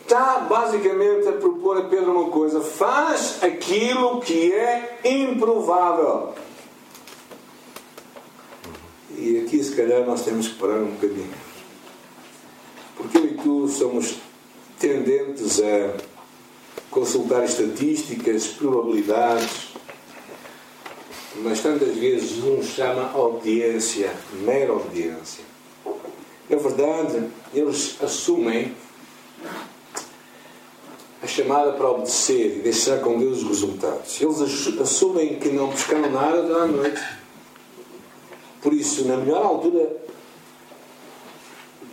está 0.02 0.38
basicamente 0.40 1.28
a 1.28 1.33
propor 1.33 1.78
a 1.78 1.83
Pedro 1.83 2.12
uma 2.12 2.30
coisa: 2.30 2.61
faz 2.61 3.42
aquilo 3.42 4.21
que 4.21 4.52
é 4.52 5.00
improvável. 5.04 6.35
E 9.16 9.40
aqui, 9.40 9.62
se 9.62 9.75
calhar, 9.75 10.04
nós 10.04 10.23
temos 10.25 10.49
que 10.49 10.54
parar 10.54 10.78
um 10.78 10.92
bocadinho. 10.92 11.35
Porque 12.97 13.18
eu 13.18 13.26
e 13.26 13.35
tu 13.35 13.68
somos 13.68 14.16
tendentes 14.78 15.61
a 15.61 15.97
consultar 16.90 17.45
estatísticas, 17.45 18.47
probabilidades, 18.49 19.75
mas 21.37 21.61
tantas 21.61 21.95
vezes 21.97 22.38
nos 22.38 22.66
chama 22.66 23.11
a 23.11 23.18
obediência, 23.18 24.14
mera 24.42 24.73
obediência. 24.73 25.45
Na 26.49 26.57
verdade, 26.57 27.29
eles 27.53 27.97
assumem 28.03 28.75
a 31.23 31.26
chamada 31.26 31.73
para 31.73 31.91
obedecer 31.91 32.59
e 32.59 32.61
deixar 32.61 33.00
com 33.00 33.19
Deus 33.19 33.38
os 33.38 33.49
resultados. 33.49 34.21
Eles 34.21 34.41
assumem 34.81 35.38
que 35.38 35.49
não 35.49 35.69
buscaram 35.69 36.11
nada 36.11 36.62
à 36.62 36.67
noite 36.67 37.03
por 38.67 38.75
isso, 38.75 39.07
na 39.07 39.17
melhor 39.17 39.45
altura, 39.45 39.97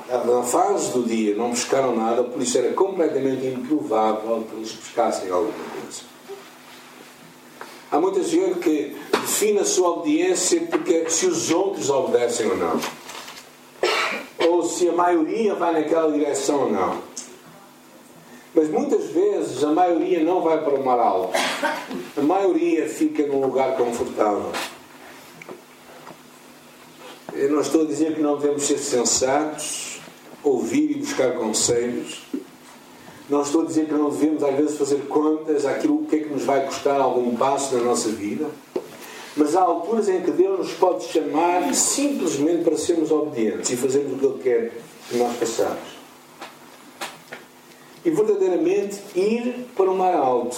na 0.10 0.42
fase 0.42 0.92
do 0.92 1.04
dia, 1.04 1.36
não 1.36 1.52
buscaram 1.52 1.96
nada, 1.96 2.24
por 2.24 2.42
isso 2.42 2.58
era 2.58 2.74
completamente 2.74 3.46
improvável 3.46 4.44
que 4.50 4.56
eles 4.56 4.72
buscassem 4.72 5.30
alguma 5.30 5.54
coisa. 5.54 6.02
Há 7.92 8.00
muita 8.00 8.24
gente 8.24 8.58
que 8.58 8.98
define 9.12 9.60
a 9.60 9.66
sua 9.66 9.90
obediência 9.90 10.62
porque 10.62 11.08
se 11.12 11.28
os 11.28 11.52
outros 11.52 11.92
obedecem 11.92 12.50
ou 12.50 12.58
não. 12.58 12.82
Se 14.64 14.90
a 14.90 14.94
maioria 14.94 15.56
vai 15.56 15.74
naquela 15.74 16.12
direção 16.12 16.64
ou 16.64 16.72
não. 16.72 17.14
Mas 18.56 18.70
muitas 18.70 19.10
vezes 19.10 19.64
a 19.64 19.72
maioria 19.72 20.24
não 20.24 20.42
vai 20.42 20.64
para 20.64 20.76
o 20.76 20.86
mar 20.86 21.00
alto. 21.00 21.34
A 22.16 22.22
maioria 22.22 22.88
fica 22.88 23.26
num 23.26 23.42
lugar 23.42 23.76
confortável. 23.76 24.52
Eu 27.34 27.52
não 27.52 27.62
estou 27.62 27.82
a 27.82 27.86
dizer 27.86 28.14
que 28.14 28.22
não 28.22 28.38
devemos 28.38 28.64
ser 28.64 28.78
sensatos, 28.78 30.00
ouvir 30.44 30.92
e 30.92 31.00
buscar 31.00 31.34
conselhos. 31.34 32.22
Não 33.28 33.42
estou 33.42 33.64
a 33.64 33.66
dizer 33.66 33.88
que 33.88 33.94
não 33.94 34.10
devemos, 34.12 34.44
às 34.44 34.56
vezes, 34.56 34.78
fazer 34.78 35.08
contas 35.08 35.66
àquilo 35.66 36.06
que 36.06 36.18
é 36.18 36.20
que 36.20 36.30
nos 36.30 36.44
vai 36.44 36.64
custar 36.66 37.02
algum 37.02 37.36
passo 37.36 37.76
na 37.76 37.84
nossa 37.84 38.10
vida. 38.10 38.46
Mas 39.36 39.56
há 39.56 39.62
alturas 39.62 40.08
em 40.10 40.22
que 40.22 40.32
Deus 40.32 40.60
nos 40.60 40.74
pode 40.74 41.06
chamar 41.06 41.74
simplesmente 41.74 42.64
para 42.64 42.78
sermos 42.78 43.12
obedientes 43.12 43.72
e 43.72 43.78
fazermos 43.78 44.14
o 44.14 44.18
que 44.18 44.26
Ele 44.26 44.40
quer 44.44 44.72
que 45.10 45.18
nós 45.18 45.36
façamos. 45.38 45.94
E 48.06 48.10
verdadeiramente 48.12 49.02
ir 49.16 49.68
para 49.76 49.90
o 49.90 49.98
mar 49.98 50.14
alto. 50.14 50.58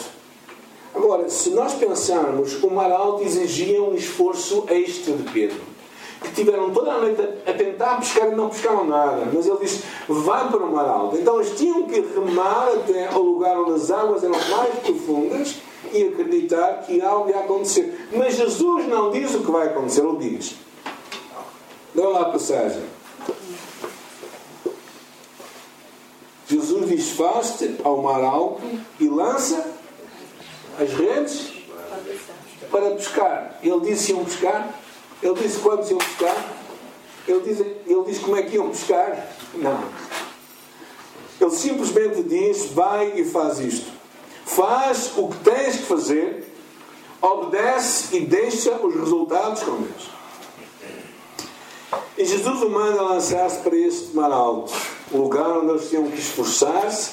Agora, 0.94 1.30
se 1.30 1.52
nós 1.52 1.74
pensarmos, 1.74 2.62
o 2.64 2.70
mar 2.70 2.92
alto 2.92 3.24
exigia 3.24 3.82
um 3.82 3.94
esforço 3.94 4.66
extra 4.70 5.14
de 5.16 5.24
Pedro 5.32 5.76
que 6.22 6.32
tiveram 6.32 6.72
toda 6.72 6.92
a 6.92 7.00
noite 7.00 7.22
a, 7.46 7.54
tentar 7.54 7.98
pescar 7.98 8.32
e 8.32 8.36
não 8.36 8.50
pescaram 8.50 8.86
nada. 8.86 9.28
Mas 9.32 9.46
ele 9.46 9.58
disse: 9.60 9.84
vai 10.08 10.50
para 10.50 10.64
o 10.64 10.72
mar 10.72 10.88
alto. 10.88 11.18
Então 11.18 11.40
eles 11.40 11.56
tinham 11.58 11.84
que 11.84 12.00
remar 12.02 12.70
até 12.74 13.08
ao 13.08 13.22
lugar 13.22 13.58
onde 13.60 13.74
as 13.74 13.92
águas 13.92 14.24
eram 14.24 14.38
mais 14.50 14.74
profundas 14.80 15.58
acreditar 16.04 16.84
que 16.86 17.02
algo 17.02 17.30
ia 17.30 17.40
acontecer. 17.40 18.10
Mas 18.14 18.36
Jesus 18.36 18.88
não 18.88 19.12
diz 19.12 19.34
o 19.34 19.42
que 19.42 19.52
vai 19.52 19.68
acontecer, 19.68 20.06
ele 20.06 20.38
diz. 20.38 20.56
Dá 21.94 22.08
lá 22.10 22.22
a 22.22 22.32
passagem. 22.32 22.84
Jesus 26.48 26.90
diz: 26.90 27.12
Faste 27.12 27.78
ao 27.84 28.02
mar 28.02 28.24
alto 28.24 28.62
e 29.00 29.08
lança 29.08 29.74
as 30.80 30.92
redes 30.94 31.54
para 32.70 32.92
pescar. 32.92 33.60
Ele 33.64 33.80
disse: 33.82 34.12
iam 34.12 34.26
pescar. 34.26 34.80
Ele 35.24 35.34
disse 35.36 35.60
quantos 35.60 35.90
iam 35.90 35.98
pescar? 35.98 36.54
Ele 37.28 37.40
diz, 37.40 37.60
ele 37.60 38.04
diz 38.06 38.20
como 38.20 38.36
é 38.36 38.44
que 38.44 38.56
iam 38.56 38.70
pescar? 38.70 39.28
Não. 39.56 39.84
Ele 41.40 41.52
simplesmente 41.52 42.24
diz: 42.24 42.66
vai 42.68 43.20
e 43.20 43.26
faz 43.26 43.60
isto. 43.60 43.95
Faz 44.46 45.18
o 45.18 45.28
que 45.30 45.38
tens 45.38 45.78
que 45.78 45.84
fazer, 45.84 46.44
obedece 47.22 48.16
e 48.16 48.20
deixa 48.22 48.72
os 48.78 48.96
resultados 48.96 49.64
com 49.64 49.78
Deus. 49.78 50.16
E 52.18 52.24
Jesus 52.24 52.62
o 52.62 52.70
manda 52.70 53.02
lançar-se 53.02 53.60
para 53.60 53.76
este 53.76 54.16
mar 54.16 54.32
alto, 54.32 54.74
o 55.12 55.18
lugar 55.18 55.58
onde 55.58 55.72
eles 55.72 55.90
tinham 55.90 56.10
que 56.10 56.20
esforçar-se 56.20 57.12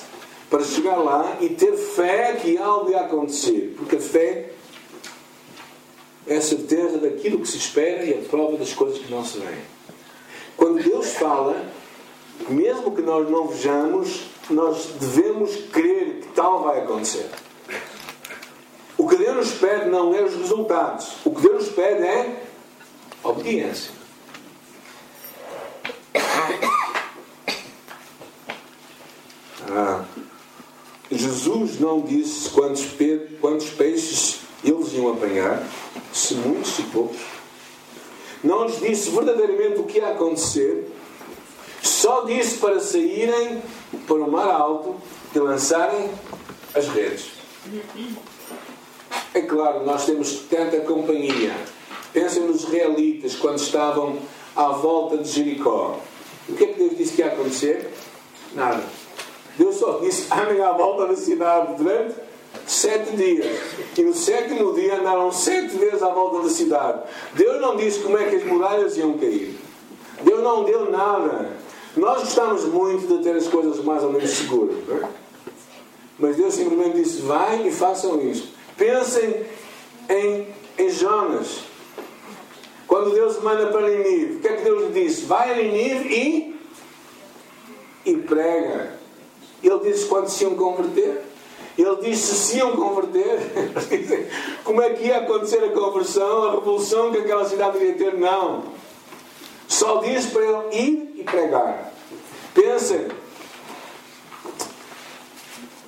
para 0.48 0.62
chegar 0.62 0.96
lá 0.96 1.38
e 1.40 1.48
ter 1.48 1.72
fé 1.72 2.34
que 2.34 2.58
algo 2.58 2.90
ia 2.90 3.00
acontecer. 3.00 3.74
Porque 3.76 3.96
a 3.96 4.00
fé 4.00 4.50
é 6.26 6.36
a 6.36 6.42
certeza 6.42 6.98
daquilo 6.98 7.40
que 7.40 7.48
se 7.48 7.56
espera 7.56 8.04
e 8.04 8.12
a 8.12 8.28
prova 8.28 8.56
das 8.56 8.72
coisas 8.72 8.98
que 8.98 9.10
não 9.10 9.24
se 9.24 9.38
veem. 9.38 9.62
Quando 10.56 10.82
Deus 10.82 11.14
fala, 11.14 11.64
mesmo 12.48 12.94
que 12.94 13.02
nós 13.02 13.28
não 13.28 13.48
vejamos, 13.48 14.31
nós 14.50 14.86
devemos 15.00 15.54
crer 15.72 16.20
que 16.20 16.28
tal 16.28 16.62
vai 16.62 16.80
acontecer. 16.80 17.28
O 18.96 19.08
que 19.08 19.16
Deus 19.16 19.36
nos 19.36 19.52
pede 19.52 19.90
não 19.90 20.14
é 20.14 20.22
os 20.22 20.34
resultados. 20.34 21.16
O 21.24 21.34
que 21.34 21.42
Deus 21.42 21.66
nos 21.66 21.74
pede 21.74 22.02
é 22.02 22.42
obediência. 23.24 23.90
Ah, 29.68 30.04
Jesus 31.10 31.80
não 31.80 32.02
disse 32.02 32.50
quantos, 32.50 32.84
quantos 33.40 33.70
peixes 33.70 34.40
eles 34.64 34.92
iam 34.92 35.12
apanhar, 35.12 35.66
se 36.12 36.34
muitos, 36.34 36.72
se 36.72 36.82
poucos. 36.84 37.20
Não 38.44 38.64
lhes 38.66 38.80
disse 38.80 39.10
verdadeiramente 39.10 39.80
o 39.80 39.84
que 39.84 39.98
ia 39.98 40.08
acontecer, 40.08 40.92
só 41.82 42.22
disse 42.24 42.58
para 42.58 42.80
saírem 42.80 43.62
para 44.06 44.16
o 44.16 44.30
mar 44.30 44.48
alto 44.48 44.96
e 45.34 45.38
lançarem 45.38 46.10
as 46.74 46.88
redes. 46.88 47.32
É 49.34 49.40
claro, 49.42 49.84
nós 49.84 50.06
temos 50.06 50.40
tanta 50.50 50.80
companhia. 50.80 51.54
Pensem 52.12 52.42
nos 52.42 52.64
israelitas 52.64 53.34
quando 53.34 53.58
estavam 53.58 54.18
à 54.54 54.68
volta 54.68 55.18
de 55.18 55.28
Jericó. 55.28 55.98
O 56.48 56.54
que 56.54 56.64
é 56.64 56.66
que 56.68 56.78
Deus 56.78 56.96
disse 56.96 57.12
que 57.14 57.22
ia 57.22 57.28
acontecer? 57.28 57.92
Nada. 58.54 58.82
Deus 59.56 59.76
só 59.76 59.98
disse: 59.98 60.32
andem 60.32 60.60
à 60.60 60.72
volta 60.72 61.06
da 61.06 61.16
cidade 61.16 61.74
durante 61.76 62.14
sete 62.66 63.16
dias. 63.16 63.46
E 63.96 64.02
no 64.02 64.14
sétimo 64.14 64.74
dia 64.74 65.00
andaram 65.00 65.32
sete 65.32 65.76
vezes 65.76 66.02
à 66.02 66.08
volta 66.08 66.42
da 66.42 66.50
cidade. 66.50 67.02
Deus 67.34 67.60
não 67.60 67.76
disse 67.76 68.00
como 68.00 68.18
é 68.18 68.28
que 68.28 68.36
as 68.36 68.44
muralhas 68.44 68.96
iam 68.96 69.14
cair. 69.18 69.58
Deus 70.22 70.42
não 70.42 70.64
deu 70.64 70.90
nada. 70.90 71.61
Nós 71.96 72.20
gostamos 72.20 72.64
muito 72.64 73.06
de 73.06 73.22
ter 73.22 73.36
as 73.36 73.48
coisas 73.48 73.84
mais 73.84 74.02
ou 74.02 74.12
menos 74.12 74.30
seguras. 74.30 74.76
É? 74.88 75.08
Mas 76.18 76.36
Deus 76.36 76.54
simplesmente 76.54 77.02
disse: 77.02 77.20
vai 77.22 77.66
e 77.66 77.70
façam 77.70 78.20
isto. 78.22 78.48
Pensem 78.76 79.44
em, 80.08 80.46
em 80.78 80.90
Jonas. 80.90 81.60
Quando 82.86 83.12
Deus 83.12 83.42
manda 83.42 83.66
para 83.66 83.88
Ninive, 83.88 84.36
o 84.36 84.40
que 84.40 84.48
é 84.48 84.56
que 84.56 84.64
Deus 84.64 84.82
lhe 84.84 85.04
disse? 85.04 85.24
Vai 85.24 85.52
a 85.52 85.56
Ninive 85.56 86.08
e, 86.14 86.60
e 88.10 88.16
prega. 88.18 88.98
Ele 89.62 89.78
disse 89.80 90.06
quando 90.06 90.28
se 90.28 90.44
iam 90.44 90.54
converter. 90.54 91.22
Ele 91.78 91.96
disse 92.02 92.34
se 92.34 92.58
iam 92.58 92.72
converter. 92.72 93.38
Como 94.64 94.82
é 94.82 94.90
que 94.90 95.06
ia 95.06 95.18
acontecer 95.18 95.64
a 95.64 95.70
conversão, 95.70 96.44
a 96.44 96.50
revolução 96.52 97.10
que 97.12 97.18
aquela 97.18 97.44
cidade 97.44 97.78
iria 97.78 97.94
ter? 97.94 98.14
Não. 98.18 98.64
Só 99.68 99.96
disse 99.98 100.28
para 100.28 100.42
ele 100.42 100.76
ir 100.76 101.14
e 101.16 101.24
pregar. 101.24 101.92
Pensem 102.54 103.08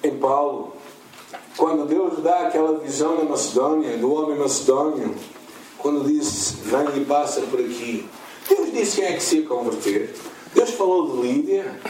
em 0.03 0.17
Paulo. 0.19 0.75
Quando 1.57 1.87
Deus 1.87 2.23
dá 2.23 2.49
aquela 2.49 2.79
visão 2.79 3.19
na 3.19 3.31
Macedônia, 3.31 3.97
do 3.97 4.13
homem 4.13 4.37
macedônio, 4.39 5.15
quando 5.79 6.05
disse, 6.07 6.57
vem 6.65 7.03
e 7.03 7.05
passa 7.05 7.43
por 7.43 7.61
aqui. 7.61 8.09
Deus 8.49 8.73
disse 8.73 8.97
quem 8.97 9.05
é 9.05 9.13
que 9.13 9.23
se 9.23 9.39
ia 9.39 9.47
converter. 9.47 10.15
Deus 10.53 10.71
falou 10.71 11.17
de 11.17 11.23
Lídia, 11.23 11.81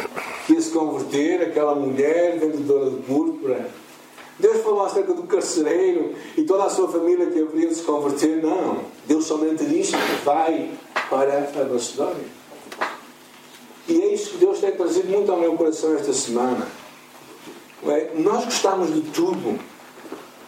que 0.47 0.53
ia 0.53 0.61
se 0.61 0.71
converter, 0.71 1.43
aquela 1.43 1.75
mulher 1.75 2.39
vendedora 2.39 2.91
de 2.91 2.97
púrpura 3.03 3.71
Deus 4.39 4.63
falou 4.63 4.85
acerca 4.85 5.15
do 5.15 5.23
carcereiro 5.25 6.15
e 6.37 6.43
toda 6.43 6.65
a 6.65 6.71
sua 6.71 6.89
família 6.89 7.27
que 7.27 7.41
haveria 7.41 7.69
de 7.69 7.75
se 7.77 7.83
converter. 7.83 8.43
Não. 8.43 8.79
Deus 9.07 9.27
somente 9.27 9.65
disse 9.65 9.95
vai 10.25 10.71
para 11.09 11.39
a 11.39 11.65
Macedónia. 11.65 12.27
E 13.87 14.01
é 14.01 14.15
isso 14.15 14.31
que 14.31 14.37
Deus 14.39 14.61
tem 14.61 14.73
trazido 14.73 15.09
muito 15.09 15.31
ao 15.31 15.39
meu 15.39 15.55
coração 15.55 15.95
esta 15.95 16.13
semana. 16.13 16.67
É? 17.87 18.13
Nós 18.17 18.45
gostamos 18.45 18.95
de 18.95 19.03
tudo 19.11 19.59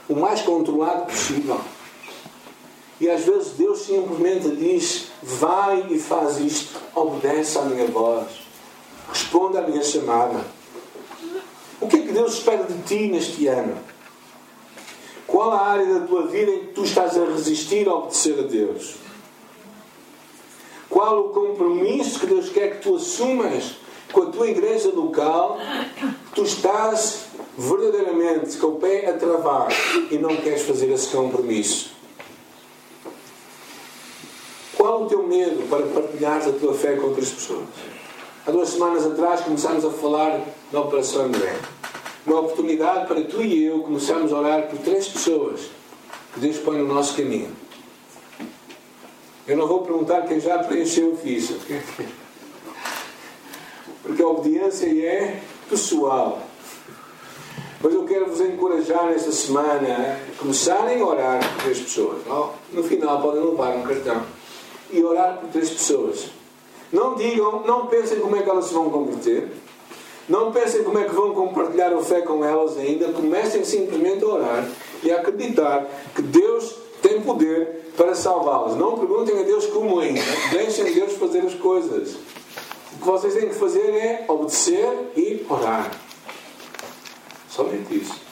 o 0.08 0.16
mais 0.16 0.40
controlado 0.40 1.06
possível. 1.06 1.60
E 2.98 3.10
às 3.10 3.24
vezes 3.24 3.52
Deus 3.52 3.80
simplesmente 3.80 4.48
diz: 4.56 5.08
vai 5.22 5.86
e 5.90 5.98
faz 5.98 6.38
isto, 6.38 6.80
obedece 6.94 7.58
à 7.58 7.62
minha 7.62 7.86
voz, 7.88 8.26
responda 9.12 9.58
à 9.58 9.62
minha 9.62 9.82
chamada. 9.82 10.44
O 11.78 11.86
que 11.88 11.96
é 11.96 12.00
que 12.00 12.12
Deus 12.12 12.34
espera 12.34 12.64
de 12.64 12.82
ti 12.84 13.08
neste 13.08 13.46
ano? 13.48 13.76
Qual 15.26 15.52
a 15.52 15.66
área 15.66 15.86
da 15.98 16.06
tua 16.06 16.26
vida 16.26 16.50
em 16.50 16.60
que 16.60 16.72
tu 16.72 16.84
estás 16.84 17.18
a 17.18 17.24
resistir 17.26 17.86
a 17.86 17.94
obedecer 17.94 18.38
a 18.38 18.42
Deus? 18.42 19.05
Qual 20.96 21.26
o 21.26 21.28
compromisso 21.28 22.20
que 22.20 22.26
Deus 22.26 22.48
quer 22.48 22.70
que 22.70 22.82
tu 22.84 22.96
assumas 22.96 23.74
com 24.10 24.22
a 24.22 24.26
tua 24.30 24.48
igreja 24.48 24.88
local? 24.88 25.58
Tu 26.34 26.42
estás 26.42 27.26
verdadeiramente 27.58 28.56
com 28.56 28.68
o 28.68 28.76
pé 28.76 29.10
a 29.10 29.12
travar 29.12 29.68
e 30.10 30.16
não 30.16 30.34
queres 30.36 30.62
fazer 30.62 30.90
esse 30.90 31.08
compromisso. 31.08 31.90
Qual 34.74 35.02
o 35.02 35.06
teu 35.06 35.22
medo 35.22 35.68
para 35.68 35.84
partilhar 35.84 36.40
a 36.48 36.52
tua 36.52 36.72
fé 36.72 36.96
com 36.96 37.08
outras 37.08 37.28
pessoas? 37.28 37.66
Há 38.46 38.50
duas 38.50 38.70
semanas 38.70 39.04
atrás 39.04 39.42
começámos 39.42 39.84
a 39.84 39.90
falar 39.90 40.40
da 40.72 40.80
Operação 40.80 41.26
André. 41.26 41.58
Uma 42.26 42.40
oportunidade 42.40 43.06
para 43.06 43.20
tu 43.20 43.42
e 43.42 43.66
eu 43.66 43.80
começarmos 43.80 44.32
a 44.32 44.38
orar 44.38 44.68
por 44.68 44.78
três 44.78 45.06
pessoas 45.08 45.60
que 46.32 46.40
Deus 46.40 46.56
põe 46.56 46.78
no 46.78 46.86
nosso 46.86 47.14
caminho. 47.14 47.65
Eu 49.48 49.56
não 49.56 49.68
vou 49.68 49.82
perguntar 49.82 50.22
quem 50.22 50.40
já 50.40 50.58
preencheu 50.58 51.12
o 51.12 51.16
ficha. 51.16 51.54
Porque 54.02 54.20
a 54.20 54.26
obediência 54.26 54.86
é 54.86 55.40
pessoal. 55.70 56.40
Mas 57.80 57.94
eu 57.94 58.04
quero 58.04 58.26
vos 58.26 58.40
encorajar 58.40 59.06
nesta 59.06 59.30
semana 59.30 59.86
a 59.86 60.38
começarem 60.38 61.00
a 61.00 61.06
orar 61.06 61.38
por 61.54 61.62
três 61.62 61.78
pessoas. 61.78 62.22
No 62.72 62.82
final 62.82 63.22
podem 63.22 63.44
levar 63.44 63.76
um 63.76 63.82
cartão 63.82 64.22
e 64.90 65.00
orar 65.02 65.38
por 65.38 65.48
três 65.50 65.70
pessoas. 65.70 66.26
Não 66.92 67.14
digam, 67.14 67.62
não 67.64 67.86
pensem 67.86 68.18
como 68.18 68.34
é 68.34 68.42
que 68.42 68.50
elas 68.50 68.64
se 68.64 68.74
vão 68.74 68.90
converter. 68.90 69.48
Não 70.28 70.50
pensem 70.50 70.82
como 70.82 70.98
é 70.98 71.04
que 71.04 71.14
vão 71.14 71.32
compartilhar 71.32 71.92
a 71.92 72.02
fé 72.02 72.22
com 72.22 72.44
elas 72.44 72.76
ainda. 72.76 73.12
Comecem 73.12 73.64
simplesmente 73.64 74.24
a 74.24 74.28
orar 74.28 74.68
e 75.04 75.12
a 75.12 75.18
acreditar 75.18 75.86
que 76.16 76.22
Deus 76.22 76.74
tem 77.00 77.20
poder 77.20 77.85
para 77.96 78.14
salvá-las. 78.14 78.76
Não 78.76 78.98
perguntem 78.98 79.38
a 79.40 79.42
Deus 79.42 79.66
como 79.66 80.00
ainda. 80.00 80.20
Deixem 80.50 80.92
Deus 80.92 81.14
fazer 81.14 81.40
as 81.40 81.54
coisas. 81.54 82.14
O 82.94 82.98
que 82.98 83.04
vocês 83.04 83.34
têm 83.34 83.48
que 83.48 83.54
fazer 83.54 83.90
é 83.94 84.24
obedecer 84.28 85.12
e 85.16 85.44
orar. 85.48 85.90
Somente 87.48 87.96
isso. 87.96 88.26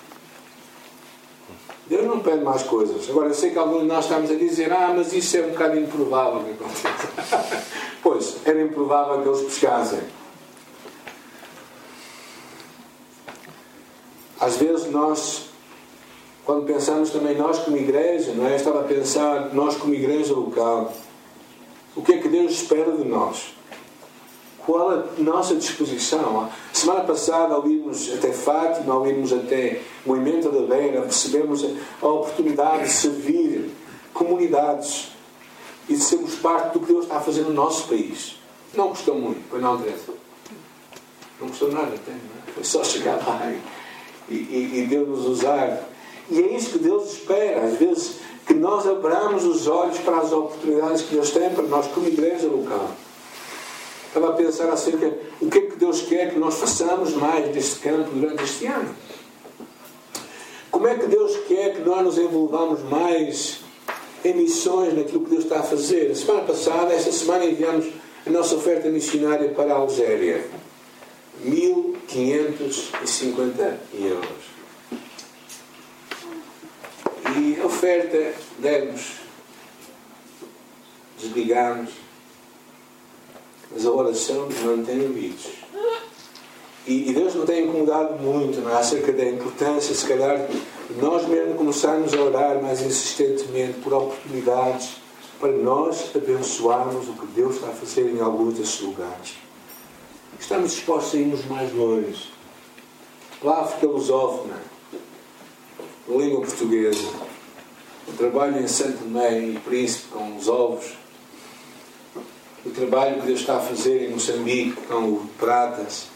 Deus 1.86 2.06
não 2.06 2.20
pede 2.20 2.42
mais 2.42 2.62
coisas. 2.62 3.08
Agora, 3.10 3.28
eu 3.28 3.34
sei 3.34 3.50
que 3.50 3.58
alguns 3.58 3.82
de 3.82 3.86
nós 3.86 4.04
estamos 4.04 4.30
a 4.30 4.34
dizer: 4.34 4.72
Ah, 4.72 4.92
mas 4.96 5.12
isso 5.12 5.36
é 5.36 5.42
um 5.42 5.50
bocado 5.50 5.78
improvável 5.78 6.42
que 6.42 6.50
aconteça. 6.52 7.62
pois, 8.02 8.36
era 8.44 8.62
improvável 8.62 9.22
que 9.22 9.28
eles 9.28 9.42
pescassem. 9.42 10.00
Às 14.40 14.56
vezes 14.56 14.90
nós, 14.90 15.50
quando 16.44 16.66
pensamos 16.66 17.10
também 17.10 17.36
nós 17.36 17.58
como 17.58 17.76
igreja, 17.76 18.32
não 18.32 18.46
é? 18.46 18.52
Eu 18.52 18.56
estava 18.56 18.80
a 18.80 18.84
pensar, 18.84 19.54
nós 19.54 19.76
como 19.76 19.94
igreja 19.94 20.34
local, 20.34 20.92
o 21.96 22.02
que 22.02 22.12
é 22.12 22.18
que 22.18 22.28
Deus 22.28 22.52
espera 22.52 22.92
de 22.92 23.04
nós? 23.04 23.54
Qual 24.66 24.90
a 24.90 25.04
nossa 25.18 25.54
disposição? 25.54 26.50
Semana 26.72 27.00
passada, 27.00 27.54
ao 27.54 27.68
irmos 27.68 28.12
até 28.12 28.32
Fátima, 28.32 28.94
ao 28.94 29.06
irmos 29.06 29.32
até 29.32 29.80
Moimento 30.04 30.50
da 30.50 30.62
Beira, 30.62 31.04
recebemos 31.04 31.64
a 32.00 32.06
oportunidade 32.06 32.84
de 32.84 32.90
servir 32.90 33.70
comunidades 34.12 35.12
e 35.88 35.94
de 35.94 36.02
sermos 36.02 36.34
parte 36.36 36.72
do 36.72 36.80
que 36.80 36.86
Deus 36.86 37.04
está 37.04 37.18
a 37.18 37.20
fazer 37.20 37.42
no 37.42 37.52
nosso 37.52 37.88
país. 37.88 38.38
Não 38.74 38.88
custou 38.88 39.14
muito, 39.16 39.40
foi 39.50 39.60
não, 39.60 39.78
Teresa? 39.78 40.14
Não 41.40 41.48
custou 41.48 41.70
nada, 41.70 41.94
até, 41.94 42.12
não 42.12 42.18
é? 42.18 42.52
Foi 42.54 42.64
só 42.64 42.82
chegar 42.82 43.16
lá 43.16 43.52
e, 44.28 44.34
e, 44.34 44.80
e 44.82 44.86
Deus 44.86 45.08
nos 45.08 45.26
usar. 45.26 45.93
E 46.30 46.40
é 46.40 46.56
isso 46.56 46.70
que 46.70 46.78
Deus 46.78 47.12
espera, 47.12 47.64
às 47.64 47.78
vezes, 47.78 48.16
que 48.46 48.54
nós 48.54 48.86
abramos 48.86 49.44
os 49.44 49.66
olhos 49.66 49.98
para 49.98 50.18
as 50.18 50.32
oportunidades 50.32 51.02
que 51.02 51.14
Deus 51.14 51.30
tem 51.30 51.50
para 51.50 51.64
nós 51.64 51.86
como 51.88 52.06
igreja 52.06 52.46
local. 52.46 52.90
Estava 54.06 54.30
a 54.30 54.32
pensar 54.32 54.70
acerca 54.70 55.12
o 55.40 55.50
que 55.50 55.58
é 55.58 55.60
que 55.62 55.76
Deus 55.76 56.02
quer 56.02 56.32
que 56.32 56.38
nós 56.38 56.54
façamos 56.54 57.14
mais 57.14 57.52
deste 57.52 57.80
campo 57.80 58.10
durante 58.12 58.44
este 58.44 58.66
ano. 58.66 58.94
Como 60.70 60.86
é 60.86 60.96
que 60.96 61.06
Deus 61.06 61.36
quer 61.48 61.74
que 61.74 61.82
nós 61.82 62.04
nos 62.04 62.18
envolvamos 62.18 62.82
mais 62.82 63.60
em 64.24 64.34
missões 64.34 64.94
naquilo 64.94 65.24
que 65.24 65.30
Deus 65.30 65.44
está 65.44 65.60
a 65.60 65.62
fazer? 65.62 66.14
Semana 66.14 66.42
passada, 66.42 66.92
esta 66.92 67.10
semana, 67.10 67.44
enviamos 67.44 67.86
a 68.26 68.30
nossa 68.30 68.54
oferta 68.54 68.88
missionária 68.88 69.50
para 69.50 69.72
a 69.72 69.76
Algéria. 69.76 70.44
1.550 71.44 73.76
euros. 73.94 74.54
E 77.36 77.60
a 77.60 77.66
oferta 77.84 78.32
demos, 78.60 79.16
desligamos, 81.20 81.90
mas 83.70 83.84
a 83.84 83.90
oração 83.90 84.46
nos 84.46 84.58
mantém 84.60 85.04
unidos. 85.04 85.50
E, 86.86 87.10
e, 87.10 87.12
Deus 87.12 87.34
não 87.34 87.44
tem 87.44 87.64
incomodado 87.64 88.22
muito 88.22 88.58
não 88.60 88.70
é? 88.70 88.78
acerca 88.78 89.12
da 89.12 89.24
importância, 89.26 89.94
se 89.94 90.06
calhar, 90.06 90.46
de 90.88 91.00
nós 91.00 91.26
mesmo 91.28 91.54
começarmos 91.54 92.14
a 92.14 92.20
orar 92.20 92.62
mais 92.62 92.80
insistentemente 92.80 93.80
por 93.80 93.92
oportunidades 93.92 94.96
para 95.38 95.52
nós 95.52 96.10
abençoarmos 96.14 97.08
o 97.08 97.12
que 97.12 97.26
Deus 97.28 97.56
está 97.56 97.68
a 97.68 97.72
fazer 97.72 98.08
em 98.10 98.20
alguns 98.20 98.54
desses 98.54 98.80
lugares. 98.80 99.34
Estamos 100.40 100.72
dispostos 100.72 101.14
a 101.14 101.18
irmos 101.18 101.44
mais 101.46 101.72
longe. 101.74 102.32
Pela 103.40 103.60
África 103.60 103.86
lusófona, 103.86 104.62
na 106.06 106.16
língua 106.16 106.42
portuguesa, 106.42 107.23
o 108.08 108.12
trabalho 108.12 108.60
em 108.60 108.66
Santo 108.66 108.98
Tomé 108.98 109.38
e 109.38 109.58
Príncipe 109.58 110.08
com 110.12 110.36
os 110.36 110.48
ovos, 110.48 110.92
o 112.64 112.70
trabalho 112.70 113.20
que 113.20 113.26
Deus 113.26 113.40
está 113.40 113.56
a 113.56 113.60
fazer 113.60 114.08
em 114.08 114.12
Moçambique 114.12 114.80
com 114.88 115.04
o 115.04 115.28
Pratas, 115.38 116.06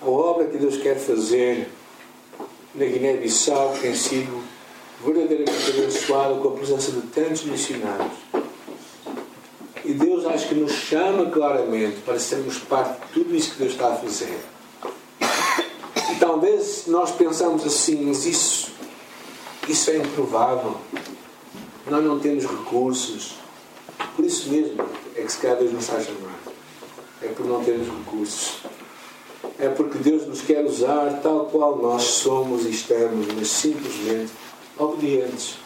a 0.00 0.06
obra 0.06 0.46
que 0.46 0.58
Deus 0.58 0.76
quer 0.76 0.96
fazer 0.96 1.68
na 2.74 2.84
Guiné-Bissau, 2.84 3.74
tem 3.80 3.94
sido 3.94 4.42
verdadeiramente 5.04 5.70
abençoada 5.70 6.34
com 6.34 6.48
a 6.48 6.52
presença 6.52 6.92
de 6.92 7.00
tantos 7.08 7.44
missionários. 7.44 8.12
E 9.84 9.92
Deus 9.92 10.26
acho 10.26 10.48
que 10.48 10.54
nos 10.54 10.72
chama 10.72 11.30
claramente 11.30 12.00
para 12.00 12.18
sermos 12.18 12.58
parte 12.58 13.06
de 13.06 13.12
tudo 13.12 13.34
isso 13.34 13.52
que 13.52 13.58
Deus 13.58 13.72
está 13.72 13.92
a 13.92 13.96
fazer. 13.96 14.36
E 16.10 16.14
talvez 16.18 16.84
nós 16.86 17.12
pensamos 17.12 17.64
assim, 17.64 18.04
mas 18.04 18.26
isso, 18.26 18.72
isso 19.72 19.90
é 19.90 19.96
improvável. 19.96 20.76
Nós 21.88 22.04
não 22.04 22.18
temos 22.18 22.44
recursos. 22.44 23.36
Por 24.14 24.24
isso 24.24 24.50
mesmo 24.50 24.84
é 25.14 25.22
que 25.22 25.32
se 25.32 25.38
calhar 25.38 25.56
Deus 25.58 25.72
nos 25.72 25.90
a 25.90 26.00
chamar. 26.00 26.38
É 27.22 27.28
por 27.28 27.46
não 27.46 27.62
termos 27.64 27.88
recursos. 27.88 28.58
É 29.58 29.68
porque 29.68 29.98
Deus 29.98 30.26
nos 30.26 30.42
quer 30.42 30.64
usar 30.64 31.20
tal 31.22 31.46
qual 31.46 31.76
nós 31.76 32.02
somos 32.02 32.64
e 32.66 32.70
estamos, 32.70 33.26
mas 33.34 33.48
simplesmente 33.48 34.32
obedientes. 34.78 35.56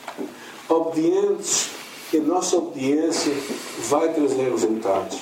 Obedientes 0.68 1.70
que 2.10 2.18
a 2.18 2.22
nossa 2.22 2.56
obediência 2.56 3.32
vai 3.88 4.12
trazer 4.12 4.50
resultados. 4.50 5.18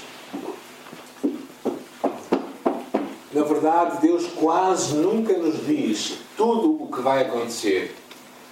Na 3.32 3.42
verdade, 3.44 4.00
Deus 4.00 4.26
quase 4.26 4.94
nunca 4.94 5.36
nos 5.36 5.66
diz 5.66 6.18
tudo 6.36 6.82
o 6.82 6.90
que 6.90 7.00
vai 7.00 7.22
acontecer, 7.22 7.94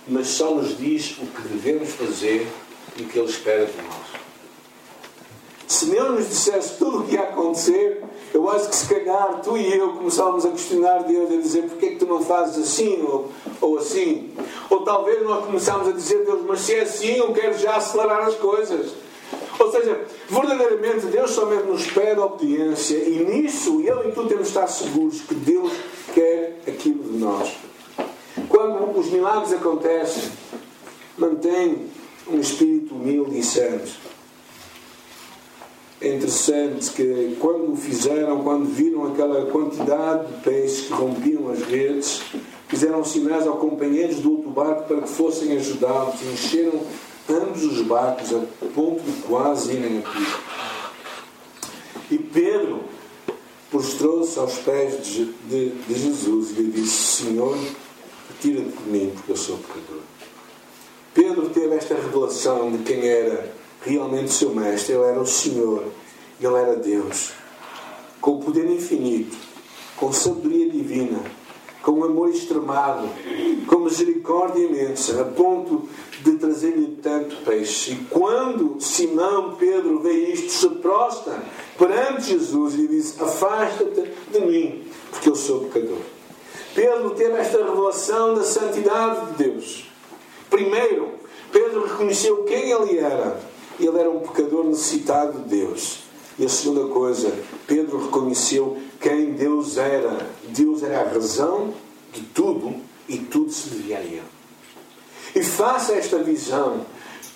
mas 0.08 0.28
só 0.28 0.54
nos 0.54 0.76
diz 0.78 1.16
o 1.18 1.26
que 1.26 1.48
devemos 1.48 1.90
fazer 1.90 2.46
e 2.96 3.02
o 3.02 3.06
que 3.06 3.18
Ele 3.18 3.28
espera 3.28 3.66
de 3.66 3.76
nós. 3.82 4.16
Se 5.66 5.86
Deus 5.86 6.10
nos 6.10 6.28
dissesse 6.28 6.78
tudo 6.78 7.00
o 7.00 7.06
que 7.06 7.14
ia 7.14 7.22
acontecer, 7.22 8.02
eu 8.32 8.48
acho 8.48 8.68
que 8.68 8.76
se 8.76 8.86
calhar 8.86 9.40
tu 9.42 9.56
e 9.56 9.76
eu 9.76 9.94
começávamos 9.94 10.46
a 10.46 10.50
questionar 10.50 11.02
Deus, 11.02 11.30
a 11.30 11.36
dizer 11.36 11.62
porque 11.64 11.86
é 11.86 11.88
que 11.90 11.96
tu 11.96 12.06
não 12.06 12.22
fazes 12.22 12.56
assim 12.56 13.02
ou, 13.02 13.32
ou 13.60 13.78
assim. 13.78 14.32
Ou 14.70 14.82
talvez 14.82 15.22
nós 15.24 15.44
começámos 15.44 15.88
a 15.88 15.92
dizer 15.92 16.24
Deus, 16.24 16.42
mas 16.46 16.60
se 16.60 16.74
é 16.74 16.82
assim 16.82 17.16
eu 17.16 17.32
quero 17.32 17.58
já 17.58 17.76
acelerar 17.76 18.28
as 18.28 18.36
coisas. 18.36 18.92
Ou 19.58 19.72
seja, 19.72 20.04
verdadeiramente 20.28 21.06
Deus 21.06 21.32
somente 21.32 21.64
nos 21.64 21.86
pede 21.86 22.20
obediência 22.20 22.96
e 22.96 23.24
nisso 23.24 23.80
eu 23.80 24.08
e 24.08 24.12
tu 24.12 24.24
temos 24.26 24.44
de 24.44 24.48
estar 24.48 24.68
seguros 24.68 25.20
que 25.22 25.34
Deus 25.34 25.72
quer 26.14 26.60
aquilo 26.66 27.02
de 27.02 27.18
nós. 27.18 27.65
Os 29.06 29.12
milagres 29.12 29.52
acontecem, 29.52 30.32
mantém 31.16 31.86
um 32.26 32.40
espírito 32.40 32.92
humilde 32.92 33.38
e 33.38 33.42
santo. 33.44 33.92
É 36.00 36.08
interessante 36.12 36.90
que 36.90 37.36
quando 37.38 37.72
o 37.72 37.76
fizeram, 37.76 38.42
quando 38.42 38.64
viram 38.64 39.06
aquela 39.06 39.48
quantidade 39.48 40.26
de 40.26 40.42
peixes 40.42 40.86
que 40.88 40.92
rompiam 40.92 41.52
as 41.52 41.62
redes, 41.62 42.20
fizeram 42.66 43.04
sinais 43.04 43.46
aos 43.46 43.60
companheiros 43.60 44.16
do 44.16 44.38
outro 44.38 44.50
barco 44.50 44.88
para 44.88 45.02
que 45.02 45.08
fossem 45.08 45.56
ajudá-los 45.56 46.20
e 46.22 46.24
encheram 46.32 46.80
ambos 47.30 47.62
os 47.62 47.82
barcos 47.82 48.34
a 48.34 48.40
ponto 48.74 49.04
de 49.04 49.22
quase 49.22 49.72
irem 49.72 49.98
a 49.98 50.02
pico. 50.02 50.40
E 52.10 52.18
Pedro 52.18 52.80
prostrou-se 53.70 54.36
aos 54.36 54.58
pés 54.58 55.06
de, 55.06 55.26
de, 55.48 55.68
de, 55.70 55.94
Jesus 55.94 56.50
e 56.50 56.62
lhe 56.62 56.72
disse: 56.72 57.22
Senhor, 57.22 57.56
retira-te 58.46 58.82
de 58.82 58.90
mim, 58.90 59.12
porque 59.14 59.32
eu 59.32 59.36
sou 59.36 59.58
pecador. 59.58 60.02
Pedro 61.12 61.48
teve 61.48 61.74
esta 61.74 61.94
revelação 61.94 62.70
de 62.70 62.78
quem 62.78 63.06
era 63.06 63.52
realmente 63.82 64.26
o 64.26 64.32
seu 64.32 64.54
mestre. 64.54 64.94
Ele 64.94 65.04
era 65.04 65.20
o 65.20 65.26
Senhor, 65.26 65.84
ele 66.40 66.54
era 66.54 66.76
Deus, 66.76 67.32
com 68.20 68.32
o 68.32 68.40
poder 68.40 68.70
infinito, 68.70 69.36
com 69.96 70.12
sabedoria 70.12 70.70
divina, 70.70 71.20
com 71.82 72.04
amor 72.04 72.28
extremado, 72.30 73.08
com 73.66 73.78
misericórdia 73.80 74.62
imensa, 74.62 75.22
a 75.22 75.24
ponto 75.24 75.88
de 76.22 76.32
trazer-lhe 76.32 76.98
tanto 77.02 77.36
peixe. 77.44 77.92
E 77.92 77.96
quando 78.10 78.76
Simão 78.80 79.54
Pedro 79.54 80.00
vê 80.00 80.32
isto, 80.32 80.50
se 80.50 80.68
prostra 80.76 81.42
perante 81.78 82.30
Jesus 82.30 82.74
e 82.74 82.88
diz: 82.88 83.20
Afasta-te 83.20 84.10
de 84.32 84.40
mim, 84.40 84.84
porque 85.10 85.30
eu 85.30 85.36
sou 85.36 85.64
pecador. 85.64 86.15
Pedro 86.76 87.10
teve 87.12 87.32
esta 87.38 87.56
revelação 87.56 88.34
da 88.34 88.44
santidade 88.44 89.28
de 89.28 89.44
Deus. 89.44 89.86
Primeiro, 90.50 91.14
Pedro 91.50 91.86
reconheceu 91.86 92.44
quem 92.44 92.70
ele 92.70 92.98
era. 92.98 93.40
Ele 93.80 93.98
era 93.98 94.10
um 94.10 94.20
pecador 94.20 94.62
necessitado 94.62 95.38
de 95.38 95.48
Deus. 95.48 96.00
E 96.38 96.44
a 96.44 96.48
segunda 96.50 96.92
coisa, 96.92 97.32
Pedro 97.66 98.04
reconheceu 98.04 98.76
quem 99.00 99.32
Deus 99.32 99.78
era. 99.78 100.28
Deus 100.48 100.82
era 100.82 101.00
a 101.00 101.08
razão 101.08 101.72
de 102.12 102.20
tudo 102.20 102.74
e 103.08 103.16
tudo 103.20 103.50
se 103.50 103.70
devia 103.70 103.96
a 103.96 104.02
Ele. 104.02 104.22
E 105.34 105.42
face 105.42 105.92
a 105.92 105.96
esta 105.96 106.18
visão, 106.18 106.84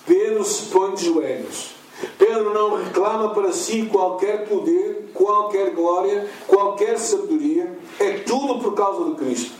Pedro 0.07 0.45
se 0.45 0.67
põe 0.67 0.95
de 0.95 1.07
joelhos. 1.07 1.80
Pedro 2.19 2.55
não 2.55 2.77
reclama 2.77 3.35
para 3.35 3.53
si 3.53 3.83
qualquer 3.87 4.49
poder, 4.49 5.11
qualquer 5.13 5.71
glória, 5.71 6.29
qualquer 6.47 6.99
sabedoria. 6.99 7.77
É 7.99 8.19
tudo 8.19 8.61
por 8.61 8.75
causa 8.75 9.11
de 9.11 9.17
Cristo. 9.17 9.53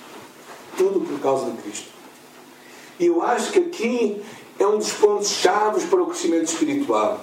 Tudo 0.77 1.01
por 1.01 1.21
causa 1.21 1.51
de 1.51 1.63
Cristo. 1.63 1.89
E 2.99 3.07
eu 3.07 3.23
acho 3.23 3.53
que 3.53 3.59
aqui 3.59 4.23
é 4.59 4.67
um 4.67 4.79
dos 4.79 4.93
pontos 4.93 5.29
chaves 5.29 5.85
para 5.85 6.03
o 6.03 6.07
crescimento 6.07 6.49
espiritual. 6.49 7.21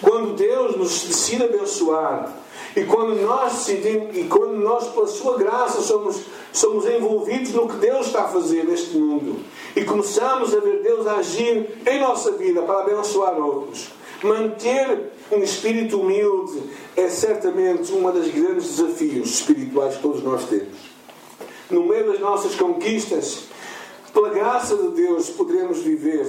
Quando 0.00 0.34
Deus 0.34 0.76
nos 0.76 1.02
decide 1.04 1.44
abençoar, 1.44 2.34
e 2.76 2.84
quando 2.84 3.14
nós 3.22 3.52
decidimos, 3.54 4.16
e 4.16 4.24
quando 4.24 4.54
nós, 4.54 4.86
pela 4.88 5.06
sua 5.06 5.36
graça, 5.36 5.80
somos, 5.80 6.20
somos 6.52 6.86
envolvidos 6.86 7.52
no 7.52 7.68
que 7.68 7.76
Deus 7.76 8.06
está 8.06 8.24
a 8.24 8.28
fazer 8.28 8.64
neste 8.64 8.96
mundo, 8.96 9.40
e 9.74 9.84
começamos 9.84 10.54
a 10.54 10.60
ver 10.60 10.82
Deus 10.82 11.06
agir 11.06 11.78
em 11.86 12.00
nossa 12.00 12.32
vida 12.32 12.62
para 12.62 12.80
abençoar 12.80 13.38
outros, 13.38 13.88
manter 14.22 15.12
um 15.30 15.42
espírito 15.42 16.00
humilde 16.00 16.62
é 16.96 17.08
certamente 17.08 17.92
um 17.92 18.10
dos 18.10 18.28
grandes 18.28 18.76
desafios 18.76 19.30
espirituais 19.30 19.96
que 19.96 20.02
todos 20.02 20.22
nós 20.22 20.44
temos. 20.44 20.88
No 21.70 21.84
meio 21.84 22.12
das 22.12 22.20
nossas 22.20 22.54
conquistas, 22.54 23.44
pela 24.12 24.30
graça 24.30 24.76
de 24.76 24.88
Deus, 24.88 25.30
poderemos 25.30 25.78
viver. 25.78 26.26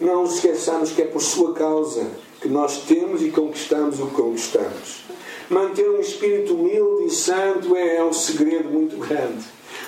Não 0.00 0.22
nos 0.22 0.36
esqueçamos 0.36 0.90
que 0.90 1.02
é 1.02 1.04
por 1.04 1.20
Sua 1.20 1.52
causa 1.52 2.06
que 2.40 2.48
nós 2.48 2.84
temos 2.84 3.22
e 3.22 3.30
conquistamos 3.30 4.00
o 4.00 4.06
que 4.06 4.14
conquistamos. 4.14 5.02
Manter 5.50 5.90
um 5.90 6.00
espírito 6.00 6.54
humilde 6.54 7.06
e 7.06 7.10
santo 7.10 7.74
é, 7.76 7.96
é 7.96 8.04
um 8.04 8.12
segredo 8.12 8.70
muito 8.70 8.96
grande. 8.96 9.44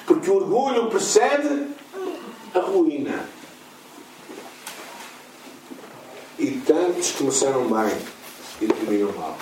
Porque 0.06 0.30
o 0.30 0.36
orgulho 0.36 0.88
precede 0.88 1.66
a 2.54 2.60
ruína. 2.60 3.28
E 6.40 6.52
tantos 6.66 7.12
começaram 7.12 7.64
bem 7.64 7.94
e 8.62 8.66
terminam 8.66 9.12
mal. 9.12 9.36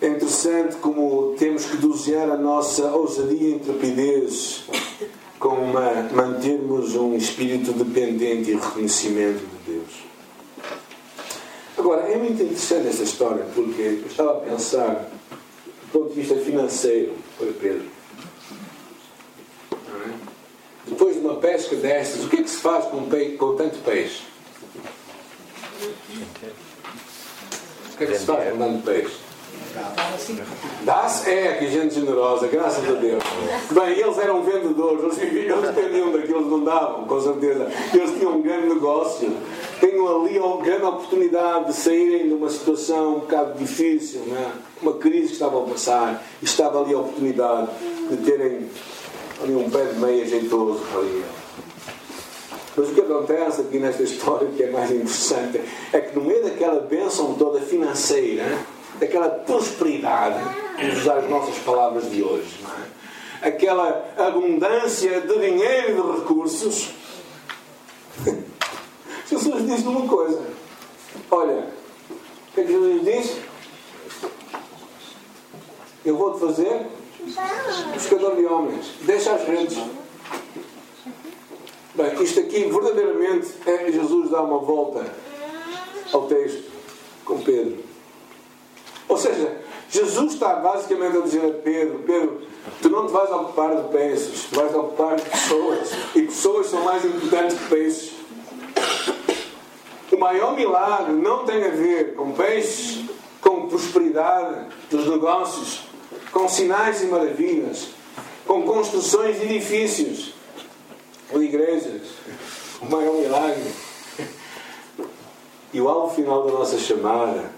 É 0.00 0.08
interessante 0.08 0.76
como 0.76 1.34
temos 1.38 1.66
que 1.66 1.76
dosear 1.76 2.30
a 2.30 2.36
nossa 2.38 2.86
ousadia 2.86 3.50
e 3.50 3.54
intrepidez 3.56 4.64
com 5.38 5.48
uma, 5.48 6.08
mantermos 6.14 6.94
um 6.94 7.14
espírito 7.14 7.74
dependente 7.74 8.52
e 8.52 8.54
reconhecimento 8.54 9.40
de 9.40 9.72
Deus. 9.72 9.92
Agora, 11.76 12.08
é 12.10 12.16
muito 12.16 12.42
interessante 12.42 12.88
esta 12.88 13.02
história, 13.02 13.44
porque 13.54 13.82
eu 13.82 14.06
estava 14.06 14.38
a 14.38 14.40
pensar 14.40 15.10
do 15.82 15.92
ponto 15.92 16.14
de 16.14 16.22
vista 16.22 16.36
financeiro 16.36 17.12
para 17.36 17.48
Pedro. 17.52 17.84
É? 19.72 20.10
Depois 20.86 21.16
de 21.16 21.20
uma 21.20 21.36
pesca 21.36 21.76
destas, 21.76 22.24
o 22.24 22.30
que 22.30 22.36
é 22.36 22.42
que 22.42 22.48
se 22.48 22.62
faz 22.62 22.86
com, 22.86 23.04
peixe, 23.04 23.36
com 23.36 23.54
tanto 23.56 23.76
peixe? 23.80 24.33
O 27.92 27.96
que 27.96 28.04
é 28.04 28.06
que 28.06 28.82
peixe? 28.82 29.24
Dá-se? 30.84 31.30
É, 31.30 31.54
que 31.54 31.68
gente 31.68 31.94
generosa, 31.94 32.46
graças 32.46 32.88
a 32.88 32.92
Deus. 32.92 33.22
Bem, 33.70 33.98
eles 33.98 34.18
eram 34.18 34.42
vendedores, 34.42 35.18
eles, 35.18 35.60
dependiam 35.60 36.12
daquilo, 36.12 36.48
não 36.48 36.64
davam, 36.64 37.04
com 37.04 37.20
certeza. 37.20 37.68
Eles 37.92 38.16
tinham 38.16 38.36
um 38.36 38.42
grande 38.42 38.68
negócio, 38.68 39.32
tinham 39.80 40.22
ali 40.22 40.38
uma 40.38 40.62
grande 40.62 40.84
oportunidade 40.84 41.66
de 41.66 41.72
saírem 41.72 42.28
de 42.28 42.34
uma 42.34 42.48
situação 42.48 43.16
um 43.16 43.20
bocado 43.20 43.58
difícil, 43.58 44.22
é? 44.32 44.50
uma 44.82 44.94
crise 44.94 45.28
que 45.28 45.32
estavam 45.32 45.64
a 45.64 45.68
passar, 45.68 46.24
e 46.40 46.44
estava 46.44 46.82
ali 46.82 46.94
a 46.94 46.98
oportunidade 46.98 47.68
de 48.10 48.16
terem 48.18 48.68
ali 49.42 49.54
um 49.54 49.68
pé 49.70 49.84
de 49.86 49.98
meia 49.98 50.26
jeitoso 50.26 50.82
ali. 50.96 51.24
Mas 52.76 52.88
o 52.88 52.94
que 52.94 53.00
acontece 53.00 53.60
aqui 53.60 53.78
nesta 53.78 54.02
história 54.02 54.48
que 54.48 54.62
é 54.62 54.70
mais 54.70 54.90
interessante 54.90 55.60
é 55.92 56.00
que 56.00 56.18
no 56.18 56.24
meio 56.24 56.42
daquela 56.42 56.80
bênção 56.80 57.34
toda 57.34 57.60
financeira, 57.60 58.58
daquela 58.98 59.28
prosperidade, 59.28 60.42
vamos 60.76 60.98
usar 60.98 61.18
as 61.18 61.30
nossas 61.30 61.56
palavras 61.58 62.10
de 62.10 62.22
hoje, 62.22 62.64
é? 63.42 63.48
aquela 63.48 64.12
abundância 64.16 65.20
de 65.20 65.38
dinheiro 65.38 65.90
e 65.90 65.94
de 65.94 66.20
recursos, 66.20 66.90
Jesus 69.28 69.66
diz 69.66 69.86
uma 69.86 70.06
coisa: 70.08 70.42
Olha, 71.30 71.68
o 72.10 72.54
que 72.54 72.60
é 72.60 72.64
que 72.64 72.72
Jesus 72.72 73.04
diz? 73.04 73.36
Eu 76.04 76.16
vou-te 76.16 76.40
fazer 76.40 76.86
pescador 77.92 78.36
de 78.36 78.44
homens. 78.44 78.86
Deixa 79.02 79.32
as 79.32 79.46
redes. 79.46 79.78
Isto 82.20 82.40
aqui 82.40 82.64
verdadeiramente 82.64 83.48
é 83.66 83.90
Jesus 83.90 84.30
dar 84.30 84.42
uma 84.42 84.58
volta 84.58 85.04
ao 86.12 86.26
texto 86.26 86.64
com 87.24 87.40
Pedro. 87.40 87.78
Ou 89.08 89.16
seja, 89.16 89.56
Jesus 89.90 90.34
está 90.34 90.56
basicamente 90.56 91.16
a 91.16 91.20
dizer 91.20 91.44
a 91.44 91.62
Pedro: 91.62 92.00
Pedro, 92.00 92.42
tu 92.82 92.90
não 92.90 93.06
te 93.06 93.12
vais 93.12 93.30
ocupar 93.30 93.76
de 93.76 93.88
peixes, 93.88 94.46
tu 94.50 94.56
vais 94.56 94.74
ocupar 94.74 95.16
de 95.16 95.22
pessoas. 95.22 95.90
E 96.14 96.22
pessoas 96.22 96.66
são 96.66 96.84
mais 96.84 97.04
importantes 97.04 97.58
que 97.58 97.68
peixes. 97.68 98.12
O 100.12 100.16
maior 100.16 100.54
milagre 100.54 101.12
não 101.12 101.44
tem 101.44 101.64
a 101.64 101.70
ver 101.70 102.14
com 102.14 102.32
peixes, 102.32 103.04
com 103.40 103.68
prosperidade 103.68 104.66
dos 104.90 105.08
negócios, 105.08 105.82
com 106.30 106.48
sinais 106.48 107.02
e 107.02 107.06
maravilhas, 107.06 107.88
com 108.46 108.62
construções 108.62 109.40
de 109.40 109.46
edifícios 109.46 110.34
ou 111.34 111.42
igrejas. 111.42 112.02
O 112.80 112.86
maior 112.86 113.14
milagre. 113.14 113.72
E 115.72 115.80
o 115.80 115.88
alvo 115.88 116.14
final 116.14 116.46
da 116.46 116.52
nossa 116.52 116.78
chamada 116.78 117.52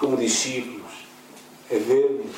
como 0.00 0.16
discípulos, 0.16 0.90
é 1.70 1.78
vermos 1.78 2.34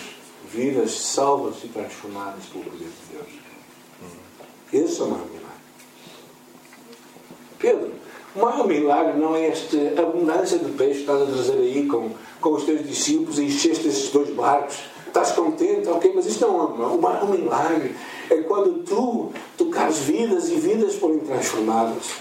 vidas 0.53 0.91
salvas 0.91 1.63
e 1.63 1.69
transformadas 1.69 2.45
pelo 2.47 2.65
poder 2.65 2.89
de 2.89 3.17
Deus. 3.17 3.43
Esse 4.73 5.01
é 5.01 5.05
o 5.05 5.09
maior 5.09 5.27
milagre. 5.27 5.53
Pedro, 7.59 7.93
o 8.35 8.41
maior 8.41 8.67
milagre 8.67 9.19
não 9.19 9.37
é 9.37 9.47
esta 9.47 9.77
abundância 9.97 10.59
de 10.59 10.73
peixe 10.73 10.95
que 10.95 11.01
estás 11.01 11.23
a 11.23 11.27
trazer 11.27 11.59
aí 11.59 11.87
com, 11.87 12.11
com 12.41 12.53
os 12.53 12.65
teus 12.65 12.87
discípulos 12.87 13.39
e 13.39 13.45
encheste 13.45 13.87
esses 13.87 14.11
dois 14.11 14.31
barcos. 14.31 14.79
Estás 15.12 15.33
contente? 15.33 15.87
Ok, 15.90 16.11
mas 16.14 16.25
isto 16.25 16.46
não 16.46 16.59
é 16.59 16.87
o 16.87 16.98
maior 16.98 17.29
milagre. 17.29 17.94
É 18.31 18.38
quando 18.38 18.83
tu 18.83 19.31
tocares 19.59 19.98
vidas 19.98 20.48
e 20.48 20.55
vidas 20.55 20.94
forem 20.94 21.18
transformadas. 21.18 22.12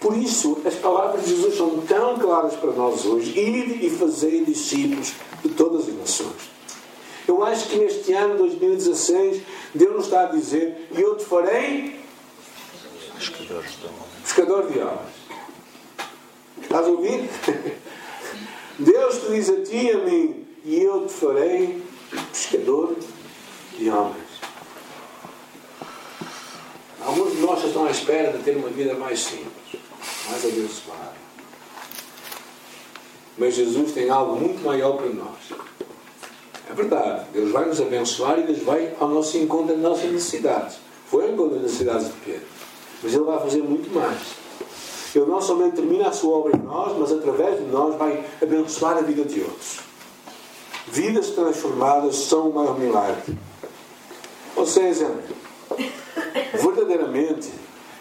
Por 0.00 0.16
isso, 0.16 0.60
as 0.66 0.74
palavras 0.74 1.24
de 1.24 1.36
Jesus 1.36 1.56
são 1.56 1.78
tão 1.82 2.18
claras 2.18 2.54
para 2.54 2.72
nós 2.72 3.06
hoje. 3.06 3.38
Ide 3.38 3.86
e 3.86 3.90
fazei 3.90 4.44
discípulos 4.44 5.12
de 5.44 5.50
todas 5.50 5.88
as 5.88 5.94
nações. 5.94 6.50
Eu 7.28 7.44
acho 7.44 7.68
que 7.68 7.78
neste 7.78 8.12
ano 8.12 8.36
2016, 8.36 9.42
Deus 9.72 9.94
nos 9.94 10.04
está 10.06 10.22
a 10.22 10.26
dizer: 10.26 10.88
E 10.90 11.00
eu 11.00 11.16
te 11.16 11.24
farei 11.24 12.00
pescador 14.24 14.66
de 14.66 14.80
homens. 14.80 15.14
Estás 16.62 16.84
a 16.84 16.90
ouvir? 16.90 17.30
Deus 18.76 19.18
te 19.18 19.30
diz 19.30 19.50
a 19.50 19.62
ti 19.62 19.76
e 19.76 19.92
a 19.92 19.98
mim: 19.98 20.45
E 20.66 20.82
eu 20.82 21.06
te 21.06 21.14
farei 21.14 21.82
pescador 22.30 22.94
de 23.78 23.88
homens. 23.88 24.26
Alguns 27.02 27.32
de 27.32 27.40
nós 27.40 27.64
estão 27.64 27.86
à 27.86 27.90
espera 27.90 28.36
de 28.36 28.42
ter 28.42 28.56
uma 28.56 28.68
vida 28.68 28.92
mais 28.94 29.20
simples 29.20 29.86
mais 30.28 30.44
abençoado. 30.44 31.16
Mas 33.38 33.54
Jesus 33.54 33.92
tem 33.92 34.10
algo 34.10 34.36
muito 34.36 34.64
maior 34.64 34.96
para 34.96 35.08
nós. 35.08 35.52
É 36.68 36.74
verdade, 36.74 37.26
Deus 37.32 37.52
vai 37.52 37.66
nos 37.66 37.80
abençoar 37.80 38.38
e 38.38 38.42
Deus 38.42 38.62
vai 38.62 38.94
ao 38.98 39.08
nosso 39.08 39.36
encontro 39.38 39.68
das 39.68 39.78
nossas 39.78 40.10
necessidades. 40.10 40.78
Foi 41.06 41.24
ao 41.24 41.32
encontro 41.32 41.54
das 41.54 41.62
necessidades 41.62 42.06
de 42.06 42.12
Pedro. 42.24 42.46
Mas 43.02 43.14
Ele 43.14 43.24
vai 43.24 43.38
fazer 43.38 43.62
muito 43.62 43.94
mais. 43.94 44.18
Ele 45.14 45.26
não 45.26 45.40
somente 45.40 45.76
termina 45.76 46.08
a 46.08 46.12
sua 46.12 46.36
obra 46.36 46.56
em 46.56 46.60
nós, 46.60 46.96
mas 46.98 47.12
através 47.12 47.58
de 47.58 47.64
nós 47.66 47.94
vai 47.96 48.24
abençoar 48.42 48.98
a 48.98 49.02
vida 49.02 49.24
de 49.24 49.40
outros. 49.40 49.85
Vidas 50.86 51.30
transformadas 51.30 52.16
são 52.16 52.50
o 52.50 52.54
maior 52.54 52.78
milagre. 52.78 53.36
Ou 54.54 54.66
seja, 54.66 55.10
verdadeiramente, 56.54 57.50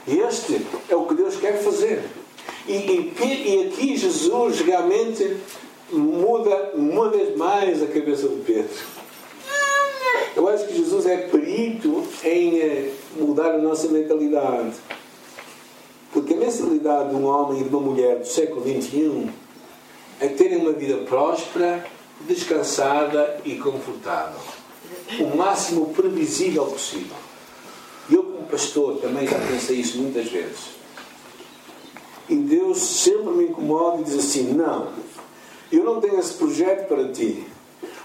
este 0.08 0.65
é 0.88 0.95
o 0.95 1.06
que 1.06 1.15
Deus 1.15 1.36
quer 1.36 1.62
fazer. 1.63 2.04
E, 2.67 2.74
e, 2.74 3.13
e 3.21 3.67
aqui 3.67 3.98
Jesus 3.98 4.62
realmente 4.62 5.38
muda 5.91 6.71
uma 6.74 7.10
vez 7.10 7.36
mais 7.36 7.82
a 7.82 7.88
cabeça 7.88 8.28
de 8.28 8.41
Pedro. 8.41 8.95
Eu 10.36 10.50
acho 10.50 10.67
que 10.67 10.76
Jesus 10.76 11.06
é 11.06 11.17
perito 11.17 12.04
em 12.24 12.60
eh, 12.60 12.91
mudar 13.17 13.54
a 13.54 13.58
nossa 13.58 13.88
mentalidade. 13.88 14.74
Porque 16.12 16.34
a 16.34 16.38
mentalidade 16.38 17.10
de 17.10 17.15
um 17.15 17.26
homem 17.26 17.62
e 17.62 17.63
de 17.63 17.69
uma 17.69 17.80
mulher 17.80 18.19
do 18.19 18.28
século 18.28 18.62
XXI 18.62 19.30
é 20.19 20.28
terem 20.28 20.58
uma 20.58 20.74
vida 20.74 20.98
próspera, 21.06 21.86
descansada 22.21 23.41
e 23.43 23.56
confortável. 23.56 24.39
o 25.19 25.36
máximo 25.36 25.93
previsível 25.93 26.65
possível. 26.65 27.15
Eu, 28.10 28.23
como 28.23 28.47
pastor, 28.47 28.97
também 28.97 29.28
já 29.28 29.38
pensei 29.39 29.78
isso 29.78 29.97
muitas 29.97 30.30
vezes. 30.30 30.75
E 32.30 32.36
Deus 32.36 32.80
sempre 32.80 33.32
me 33.34 33.45
incomoda 33.45 34.01
e 34.01 34.04
diz 34.04 34.15
assim: 34.15 34.54
Não, 34.54 34.89
eu 35.71 35.84
não 35.84 35.99
tenho 35.99 36.19
esse 36.19 36.34
projeto 36.34 36.88
para 36.88 37.08
ti. 37.10 37.45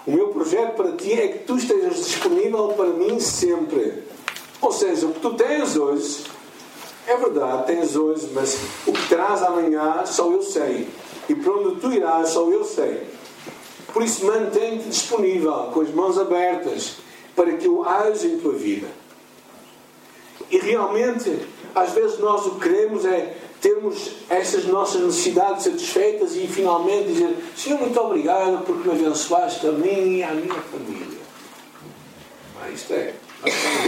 O 0.06 0.12
meu 0.12 0.28
projeto 0.28 0.76
para 0.76 0.92
ti 0.92 1.12
é 1.12 1.28
que 1.28 1.38
tu 1.40 1.56
estejas 1.56 1.96
disponível 1.96 2.68
para 2.68 2.88
mim 2.88 3.20
sempre. 3.20 4.02
Ou 4.60 4.72
seja, 4.72 5.06
o 5.06 5.12
que 5.12 5.20
tu 5.20 5.34
tens 5.34 5.76
hoje, 5.76 6.24
é 7.06 7.16
verdade, 7.16 7.66
tens 7.66 7.96
hoje, 7.96 8.28
mas 8.34 8.58
o 8.86 8.92
que 8.92 9.08
terás 9.08 9.42
amanhã 9.42 10.04
só 10.04 10.30
eu 10.30 10.42
sei. 10.42 10.88
E 11.28 11.34
para 11.34 11.52
onde 11.52 11.80
tu 11.80 11.92
irás 11.92 12.30
só 12.30 12.50
eu 12.50 12.64
sei. 12.64 13.06
Por 13.92 14.02
isso, 14.02 14.24
mantém-te 14.24 14.88
disponível, 14.88 15.70
com 15.72 15.80
as 15.80 15.90
mãos 15.90 16.18
abertas, 16.18 16.96
para 17.34 17.52
que 17.52 17.66
eu 17.66 17.86
haja 17.86 18.26
em 18.26 18.38
tua 18.38 18.52
vida. 18.52 18.88
E 20.50 20.58
realmente, 20.58 21.38
às 21.74 21.92
vezes 21.92 22.18
nós 22.18 22.46
o 22.46 22.52
que 22.52 22.68
queremos 22.68 23.04
é 23.04 23.36
termos 23.60 24.10
estas 24.28 24.64
nossas 24.64 25.02
necessidades 25.02 25.64
satisfeitas 25.64 26.34
e 26.34 26.46
finalmente 26.46 27.08
dizer 27.08 27.36
Senhor, 27.54 27.78
muito 27.78 28.00
obrigado 28.00 28.64
porque 28.64 28.88
me 28.88 28.94
abençoaste 28.94 29.66
a 29.66 29.72
mim 29.72 30.16
e 30.16 30.22
à 30.22 30.32
minha 30.32 30.54
família. 30.54 31.20
Ah, 32.60 32.70
isto 32.70 32.92
é, 32.92 33.14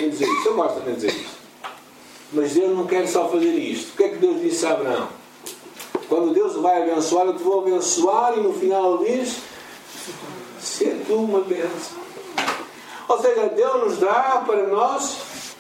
dizer 0.01 0.29
eu 0.47 0.55
gosto 0.55 0.81
de 0.81 0.93
dizer 0.93 1.09
isto. 1.09 1.43
Mas 2.33 2.53
Deus 2.53 2.77
não 2.77 2.87
quer 2.87 3.07
só 3.07 3.29
fazer 3.29 3.55
isto. 3.55 3.93
O 3.93 3.97
que 3.97 4.05
é 4.05 4.09
que 4.11 4.17
Deus 4.17 4.41
disse 4.41 4.65
a 4.67 4.73
Abraão? 4.73 5.09
Quando 6.09 6.33
Deus 6.33 6.57
vai 6.57 6.83
abençoar, 6.83 7.27
eu 7.27 7.37
te 7.37 7.43
vou 7.43 7.61
abençoar 7.61 8.39
e 8.39 8.41
no 8.41 8.53
final 8.53 8.99
diz 8.99 9.39
tu 11.07 11.15
uma 11.15 11.41
bênção. 11.43 12.03
Ou 13.09 13.21
seja, 13.21 13.49
Deus 13.49 13.85
nos 13.85 13.99
dá 13.99 14.43
para 14.47 14.67
nós 14.69 15.55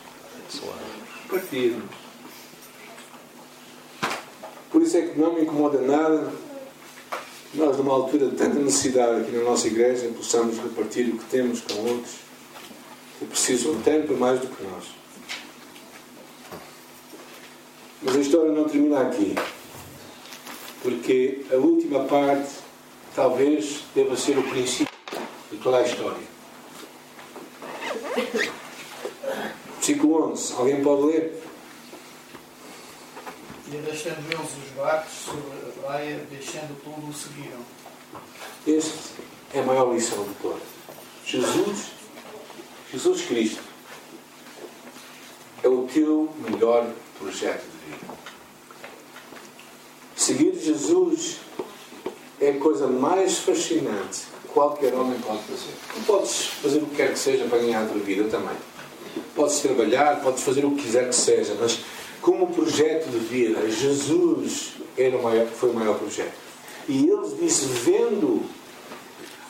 partirmos. 1.28 1.84
Por 4.70 4.82
isso 4.82 4.96
é 4.96 5.02
que 5.02 5.18
não 5.18 5.34
me 5.34 5.42
incomoda 5.42 5.80
nada 5.80 6.32
nós, 7.54 7.76
numa 7.76 7.92
altura 7.92 8.28
de 8.28 8.36
tanta 8.36 8.58
necessidade 8.58 9.20
aqui 9.20 9.32
na 9.32 9.42
nossa 9.42 9.66
igreja, 9.66 10.08
possamos 10.16 10.56
repartir 10.56 11.08
o 11.10 11.18
que 11.18 11.24
temos 11.26 11.60
com 11.60 11.74
outros 11.86 12.14
que 13.18 13.26
precisam 13.26 13.78
tanto 13.82 14.14
mais 14.14 14.40
do 14.40 14.46
que 14.46 14.62
nós. 14.62 14.84
Mas 18.02 18.16
a 18.16 18.20
história 18.20 18.52
não 18.52 18.64
termina 18.64 19.02
aqui. 19.02 19.34
Porque 20.82 21.44
a 21.52 21.56
última 21.56 22.04
parte 22.04 22.61
talvez 23.14 23.82
deva 23.94 24.16
ser 24.16 24.38
o 24.38 24.42
princípio 24.42 24.92
de 25.50 25.58
toda 25.58 25.78
a 25.78 25.82
história. 25.82 26.32
Versículo 29.76 30.32
11. 30.32 30.54
Alguém 30.54 30.82
pode 30.82 31.02
ler? 31.02 31.42
E 33.68 33.76
deixando 33.76 34.32
eles 34.32 34.40
os 34.40 34.70
barcos 34.76 35.12
sobre 35.12 35.40
a 35.40 35.82
praia, 35.82 36.26
deixando 36.30 36.78
tudo, 36.82 37.08
o 37.08 37.14
seguiram. 37.14 37.60
Este 38.66 39.14
é 39.54 39.60
a 39.60 39.62
maior 39.62 39.92
lição 39.92 40.24
de 40.24 40.34
todas. 40.34 40.62
Jesus, 41.26 41.92
Jesus 42.92 43.22
Cristo, 43.22 43.62
é 45.62 45.68
o 45.68 45.86
teu 45.86 46.34
melhor 46.48 46.90
projeto 47.18 47.64
de 47.64 47.90
vida. 47.90 48.14
Seguir 50.16 50.54
Jesus 50.58 51.38
é 52.42 52.50
a 52.50 52.58
coisa 52.58 52.88
mais 52.88 53.38
fascinante 53.38 54.22
que 54.42 54.48
qualquer 54.48 54.92
homem 54.94 55.16
pode 55.20 55.42
fazer. 55.44 55.72
Tu 55.94 56.00
podes 56.04 56.46
fazer 56.46 56.78
o 56.78 56.86
que 56.86 56.96
quer 56.96 57.12
que 57.12 57.18
seja 57.18 57.44
para 57.44 57.58
ganhar 57.58 57.84
a 57.84 57.86
tua 57.86 58.00
vida 58.00 58.24
também. 58.24 58.56
Podes 59.36 59.60
trabalhar, 59.60 60.20
podes 60.20 60.42
fazer 60.42 60.64
o 60.64 60.72
que 60.72 60.82
quiser 60.82 61.08
que 61.08 61.14
seja, 61.14 61.56
mas 61.60 61.78
como 62.20 62.48
projeto 62.48 63.08
de 63.10 63.18
vida, 63.18 63.70
Jesus 63.70 64.72
era 64.98 65.16
o 65.16 65.22
maior, 65.22 65.46
foi 65.46 65.70
o 65.70 65.74
maior 65.74 65.96
projeto. 65.96 66.34
E 66.88 67.08
eles 67.08 67.36
disse, 67.38 67.66
vendo, 67.66 68.42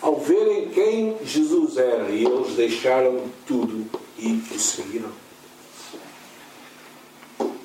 ao 0.02 0.16
verem 0.16 0.68
quem 0.68 1.16
Jesus 1.24 1.78
era, 1.78 2.10
e 2.10 2.26
eles 2.26 2.54
deixaram 2.56 3.22
tudo 3.46 3.86
e 4.18 4.42
o 4.54 4.58
seguiram. 4.58 5.08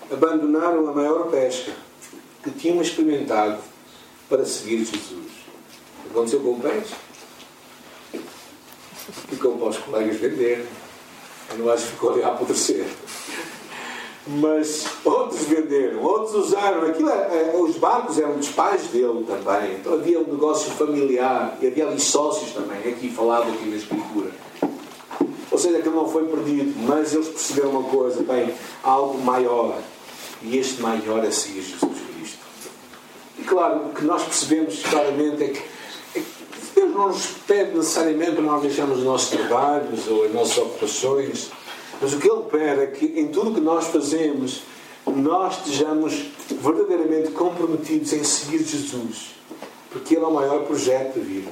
Abandonaram 0.10 0.88
a 0.88 0.94
maior 0.94 1.30
pesca 1.30 1.74
que 2.42 2.52
tinham 2.52 2.82
experimentado 2.82 3.60
para 4.30 4.46
seguir 4.46 4.86
Jesus. 4.86 5.32
Aconteceu 6.10 6.40
com 6.40 6.60
peixe. 6.60 6.96
Ficou 9.30 9.58
para 9.58 9.70
os 9.70 9.78
colegas 9.78 10.18
venderem. 10.18 10.66
Eu 11.52 11.58
não 11.60 11.72
acho 11.72 11.86
que 11.86 11.92
ficou 11.92 12.12
ali 12.12 12.24
a 12.24 12.28
apodrecer 12.30 12.86
mas 14.28 14.86
outros 15.06 15.42
venderam, 15.44 16.04
outros 16.04 16.36
usaram. 16.36 16.86
Aquilo, 16.86 17.10
é, 17.10 17.54
é, 17.54 17.58
os 17.58 17.78
barcos 17.78 18.20
eram 18.20 18.36
dos 18.36 18.50
pais 18.50 18.84
dele 18.88 19.26
também, 19.26 19.76
então 19.76 19.94
havia 19.94 20.20
um 20.20 20.32
negócio 20.32 20.70
familiar 20.72 21.58
e 21.62 21.68
havia 21.68 21.88
ali 21.88 22.00
sócios 22.00 22.52
também, 22.52 22.80
aqui 22.92 23.10
falado 23.10 23.50
aqui 23.50 23.66
na 23.70 23.78
Escritura. 23.78 24.32
Ou 25.50 25.58
seja, 25.58 25.78
aquilo 25.78 25.96
não 25.96 26.10
foi 26.10 26.26
perdido, 26.26 26.78
mas 26.86 27.13
eles 27.13 27.30
perceberam 27.30 27.70
uma 27.72 27.84
coisa, 27.84 28.22
bem, 28.22 28.54
algo 28.84 29.18
maior. 29.20 29.80
E 30.44 30.58
este 30.58 30.82
maior 30.82 31.24
é 31.24 31.32
seguir 31.32 31.62
Jesus 31.62 31.96
claro, 33.58 33.88
o 33.88 33.93
que 33.93 34.06
nós 34.06 34.24
percebemos 34.24 34.84
claramente 34.84 35.43
é 35.43 35.48
que, 35.48 35.63
é 36.20 36.24
Deus 36.76 36.93
não 36.93 37.08
nos 37.08 37.26
pede 37.48 37.76
necessariamente 37.76 38.34
para 38.34 38.43
nós 38.43 38.62
deixarmos 38.62 39.00
os 39.00 39.04
nossos 39.04 39.30
trabalhos 39.30 40.08
ou 40.08 40.26
as 40.26 40.34
nossas 40.34 40.58
ocupações 40.58 41.50
mas 42.02 42.13
o 42.13 42.20
que 42.20 42.30
Ele 42.30 42.43
pede 42.43 42.82
é 42.82 42.88
que 42.88 43.06
em 43.20 43.28
tudo 43.30 43.54
que 43.54 43.60
nós 43.60 43.88
fazemos, 43.88 44.62
nós 45.06 45.58
estejamos 45.58 46.26
verdadeiramente 46.62 47.32
comprometidos 47.32 48.13
em 48.13 48.24
seguir 48.24 48.63
Jesus. 48.63 49.36
Porque 49.89 50.15
Ele 50.15 50.24
é 50.24 50.28
o 50.28 50.34
maior 50.34 50.63
projeto 50.65 51.17
da 51.17 51.24
vida. 51.24 51.52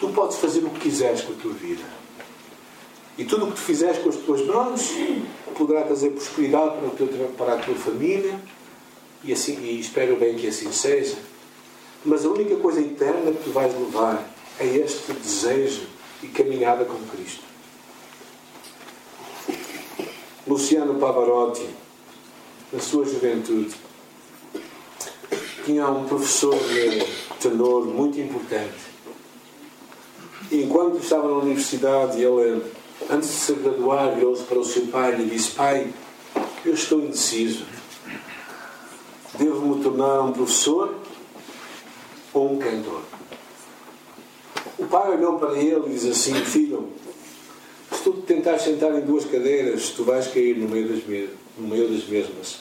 Tu 0.00 0.08
podes 0.08 0.36
fazer 0.38 0.64
o 0.64 0.70
que 0.70 0.80
quiseres 0.80 1.20
com 1.20 1.32
a 1.32 1.36
tua 1.36 1.52
vida. 1.52 1.84
E 3.16 3.24
tudo 3.24 3.44
o 3.44 3.48
que 3.48 3.54
tu 3.54 3.60
fizeres 3.60 3.98
com 3.98 4.08
as 4.08 4.16
tuas 4.16 4.44
mãos 4.44 4.90
poderá 5.56 5.82
trazer 5.82 6.10
prosperidade 6.10 6.76
para, 6.78 6.90
teu, 6.90 7.06
para 7.38 7.54
a 7.54 7.58
tua 7.58 7.74
família. 7.76 8.40
E, 9.24 9.32
assim, 9.32 9.58
e 9.62 9.80
espero 9.80 10.16
bem 10.16 10.34
que 10.34 10.48
assim 10.48 10.70
seja. 10.70 11.16
Mas 12.04 12.24
a 12.24 12.28
única 12.28 12.56
coisa 12.56 12.80
eterna 12.80 13.32
que 13.32 13.44
tu 13.44 13.50
vais 13.50 13.72
levar 13.74 14.28
é 14.60 14.66
este 14.66 15.12
desejo 15.14 15.82
e 16.22 16.28
caminhada 16.28 16.84
com 16.84 16.98
Cristo. 17.08 17.42
Luciano 20.46 20.96
Pavarotti, 20.96 21.66
na 22.70 22.78
sua 22.78 23.06
juventude, 23.06 23.74
tinha 25.64 25.88
um 25.88 26.04
professor 26.04 26.54
de 26.54 27.06
tenor 27.40 27.86
muito 27.86 28.20
importante. 28.20 28.94
E 30.50 30.62
enquanto 30.62 30.98
estava 30.98 31.26
na 31.28 31.38
universidade, 31.38 32.22
ele, 32.22 32.62
antes 33.08 33.30
de 33.30 33.34
se 33.36 33.52
graduar, 33.54 34.14
virou-se 34.14 34.42
para 34.42 34.58
o 34.58 34.64
seu 34.64 34.86
pai 34.88 35.14
e 35.14 35.16
lhe 35.16 35.30
disse: 35.30 35.52
Pai, 35.52 35.92
eu 36.64 36.74
estou 36.74 37.00
indeciso. 37.00 37.64
Devo-me 39.38 39.82
tornar 39.82 40.22
um 40.22 40.32
professor 40.32 40.94
ou 42.32 42.52
um 42.52 42.58
cantor? 42.58 43.02
O 44.78 44.86
pai 44.86 45.16
olhou 45.16 45.38
para 45.38 45.58
ele 45.58 45.86
e 45.86 45.90
disse 45.90 46.10
assim: 46.10 46.34
Filho, 46.44 46.88
se 47.92 48.02
tu 48.02 48.12
tentares 48.22 48.62
sentar 48.62 48.94
em 48.94 49.00
duas 49.00 49.24
cadeiras, 49.24 49.90
tu 49.90 50.04
vais 50.04 50.26
cair 50.28 50.56
no 50.56 50.68
meio 50.68 50.88
das, 50.88 51.02
no 51.58 51.68
meio 51.68 51.88
das 51.88 52.04
mesmas. 52.06 52.60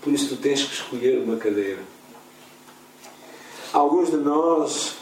Por 0.00 0.12
isso 0.12 0.28
tu 0.28 0.36
tens 0.40 0.62
que 0.62 0.74
escolher 0.74 1.18
uma 1.18 1.36
cadeira. 1.36 1.82
Alguns 3.72 4.10
de 4.10 4.16
nós 4.16 4.94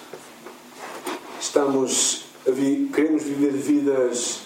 estamos 1.40 2.24
vi 2.46 2.90
queremos 2.94 3.22
viver 3.22 3.52
vidas 3.52 4.40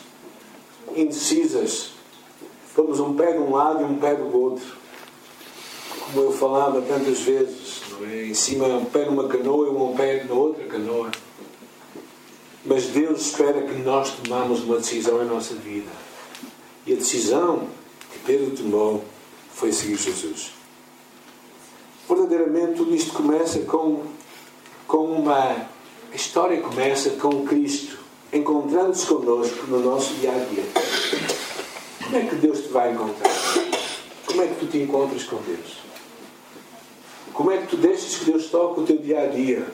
indecisas. 0.94 1.90
Vamos 2.76 3.00
um 3.00 3.14
pé 3.14 3.32
de 3.32 3.38
um 3.38 3.52
lado 3.52 3.82
e 3.82 3.84
um 3.84 3.98
pé 3.98 4.14
do 4.14 4.36
outro. 4.36 4.76
Como 6.12 6.26
eu 6.26 6.32
falava 6.32 6.80
tantas 6.80 7.20
vezes, 7.20 7.82
é? 8.02 8.24
em 8.24 8.34
cima 8.34 8.66
um 8.66 8.84
pé 8.86 9.04
numa 9.04 9.28
canoa 9.28 9.66
e 9.66 9.70
um 9.70 9.94
pé 9.94 10.24
na 10.24 10.34
outra 10.34 10.64
canoa. 10.64 11.10
Mas 12.64 12.86
Deus 12.86 13.20
espera 13.20 13.62
que 13.62 13.74
nós 13.82 14.12
tomamos 14.12 14.62
uma 14.64 14.78
decisão 14.78 15.22
em 15.22 15.26
nossa 15.26 15.54
vida. 15.54 15.90
E 16.86 16.92
a 16.94 16.96
decisão 16.96 17.68
que 18.10 18.18
Pedro 18.20 18.56
tomou 18.56 19.04
foi 19.52 19.72
seguir 19.72 19.96
Jesus. 19.96 20.52
Verdadeiramente, 22.08 22.76
tudo 22.76 22.94
isto 22.94 23.12
começa 23.12 23.58
com, 23.60 24.02
com 24.86 25.04
uma. 25.04 25.68
A 26.10 26.14
história 26.14 26.60
começa 26.60 27.10
com 27.10 27.44
Cristo 27.44 27.98
encontrando-se 28.32 29.06
connosco 29.06 29.66
no 29.66 29.80
nosso 29.80 30.14
dia 30.14 30.30
a 30.30 30.38
dia. 30.38 30.64
Como 32.04 32.16
é 32.16 32.20
que 32.22 32.34
Deus 32.36 32.60
te 32.60 32.68
vai 32.68 32.92
encontrar? 32.92 33.30
Como 34.26 34.42
é 34.42 34.46
que 34.46 34.54
tu 34.54 34.66
te 34.66 34.78
encontras 34.78 35.24
com 35.24 35.36
Deus? 35.42 35.87
Como 37.38 37.52
é 37.52 37.58
que 37.58 37.68
tu 37.68 37.76
deixas 37.76 38.16
que 38.16 38.24
Deus 38.24 38.46
toque 38.46 38.80
o 38.80 38.82
teu 38.82 38.98
dia 38.98 39.20
a 39.20 39.26
dia? 39.26 39.64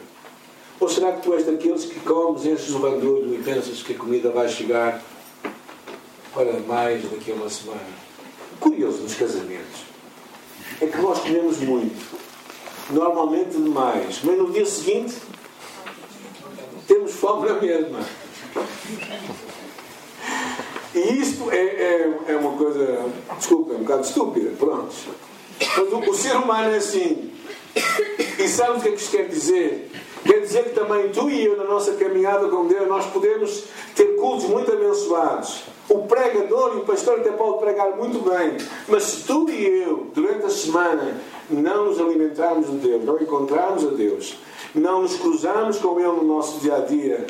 Ou 0.79 0.87
será 0.87 1.13
que 1.13 1.23
tu 1.23 1.33
és 1.33 1.47
daqueles 1.47 1.87
que 1.87 1.99
comes, 2.01 2.45
enches 2.45 2.69
o 2.75 2.79
bandulho 2.79 3.35
e 3.35 3.43
pensas 3.43 3.83
que 3.83 3.95
a 3.95 3.97
comida 3.97 4.29
vai 4.29 4.51
chegar 4.51 5.03
para 6.35 6.61
mais 6.61 7.11
daqui 7.11 7.33
a 7.33 7.35
uma 7.35 7.49
semana? 7.49 7.81
Curioso 8.61 8.99
nos 8.99 9.15
casamentos 9.15 9.81
é 10.79 10.87
que 10.87 10.99
nós 10.99 11.21
comemos 11.21 11.59
muito, 11.61 12.19
normalmente 12.91 13.53
demais, 13.53 14.21
mas 14.23 14.37
no 14.37 14.53
dia 14.53 14.67
seguinte 14.67 15.15
temos 16.87 17.13
fome 17.13 17.49
na 17.49 17.55
mesma. 17.63 18.01
E 20.95 20.99
isto 20.99 21.51
é, 21.51 21.65
é, 21.65 22.19
é 22.29 22.37
uma 22.37 22.59
coisa, 22.59 23.11
desculpa, 23.39 23.73
é 23.73 23.77
um 23.77 23.85
bocado 23.85 24.03
estúpida, 24.03 24.53
pronto. 24.59 24.95
Mas 25.61 26.09
o, 26.09 26.15
ser 26.15 26.37
humano 26.37 26.71
é 26.71 26.77
assim. 26.77 27.33
E 28.39 28.49
sabe 28.49 28.79
o 28.79 28.81
que 28.81 28.89
é 28.89 28.93
que 28.93 29.01
isto 29.01 29.17
quer 29.17 29.29
dizer? 29.29 29.91
Quer 30.25 30.41
dizer 30.41 30.65
que 30.65 30.71
também 30.71 31.11
tu 31.11 31.29
e 31.29 31.45
eu, 31.45 31.57
na 31.57 31.65
nossa 31.65 31.93
caminhada 31.95 32.49
com 32.49 32.67
Deus, 32.67 32.89
nós 32.89 33.07
podemos 33.07 33.65
ter 33.95 34.17
cultos 34.17 34.47
muito 34.47 34.73
abençoados. 34.73 35.65
O 35.89 36.07
pregador 36.07 36.75
e 36.75 36.79
o 36.79 36.85
pastor 36.85 37.21
até 37.21 37.31
pode 37.31 37.59
pregar 37.59 37.95
muito 37.97 38.19
bem, 38.21 38.57
mas 38.89 39.03
se 39.03 39.25
tu 39.25 39.49
e 39.51 39.83
eu, 39.83 40.11
durante 40.15 40.47
a 40.47 40.51
semana, 40.51 41.21
não 41.51 41.87
nos 41.87 42.01
alimentarmos 42.01 42.71
de 42.71 42.79
Deus, 42.79 43.05
não 43.05 43.21
encontrarmos 43.21 43.85
a 43.85 43.91
Deus, 43.91 44.39
não 44.75 45.03
nos 45.03 45.17
cruzarmos 45.17 45.79
com 45.79 46.01
Ele 46.01 46.09
no 46.09 46.25
nosso 46.25 46.59
dia 46.61 46.77
a 46.77 46.81
dia, 46.81 47.27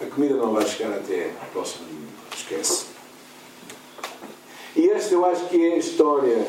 a 0.00 0.06
comida 0.06 0.36
não 0.36 0.52
vai 0.52 0.64
chegar 0.66 0.94
até 0.94 1.32
próximo 1.52 1.84
domingo. 1.86 2.12
Esquece. 2.34 2.86
E 4.74 4.90
esta 4.90 5.14
eu 5.14 5.24
acho 5.24 5.46
que 5.46 5.62
é 5.66 5.74
a 5.74 5.78
história 5.78 6.46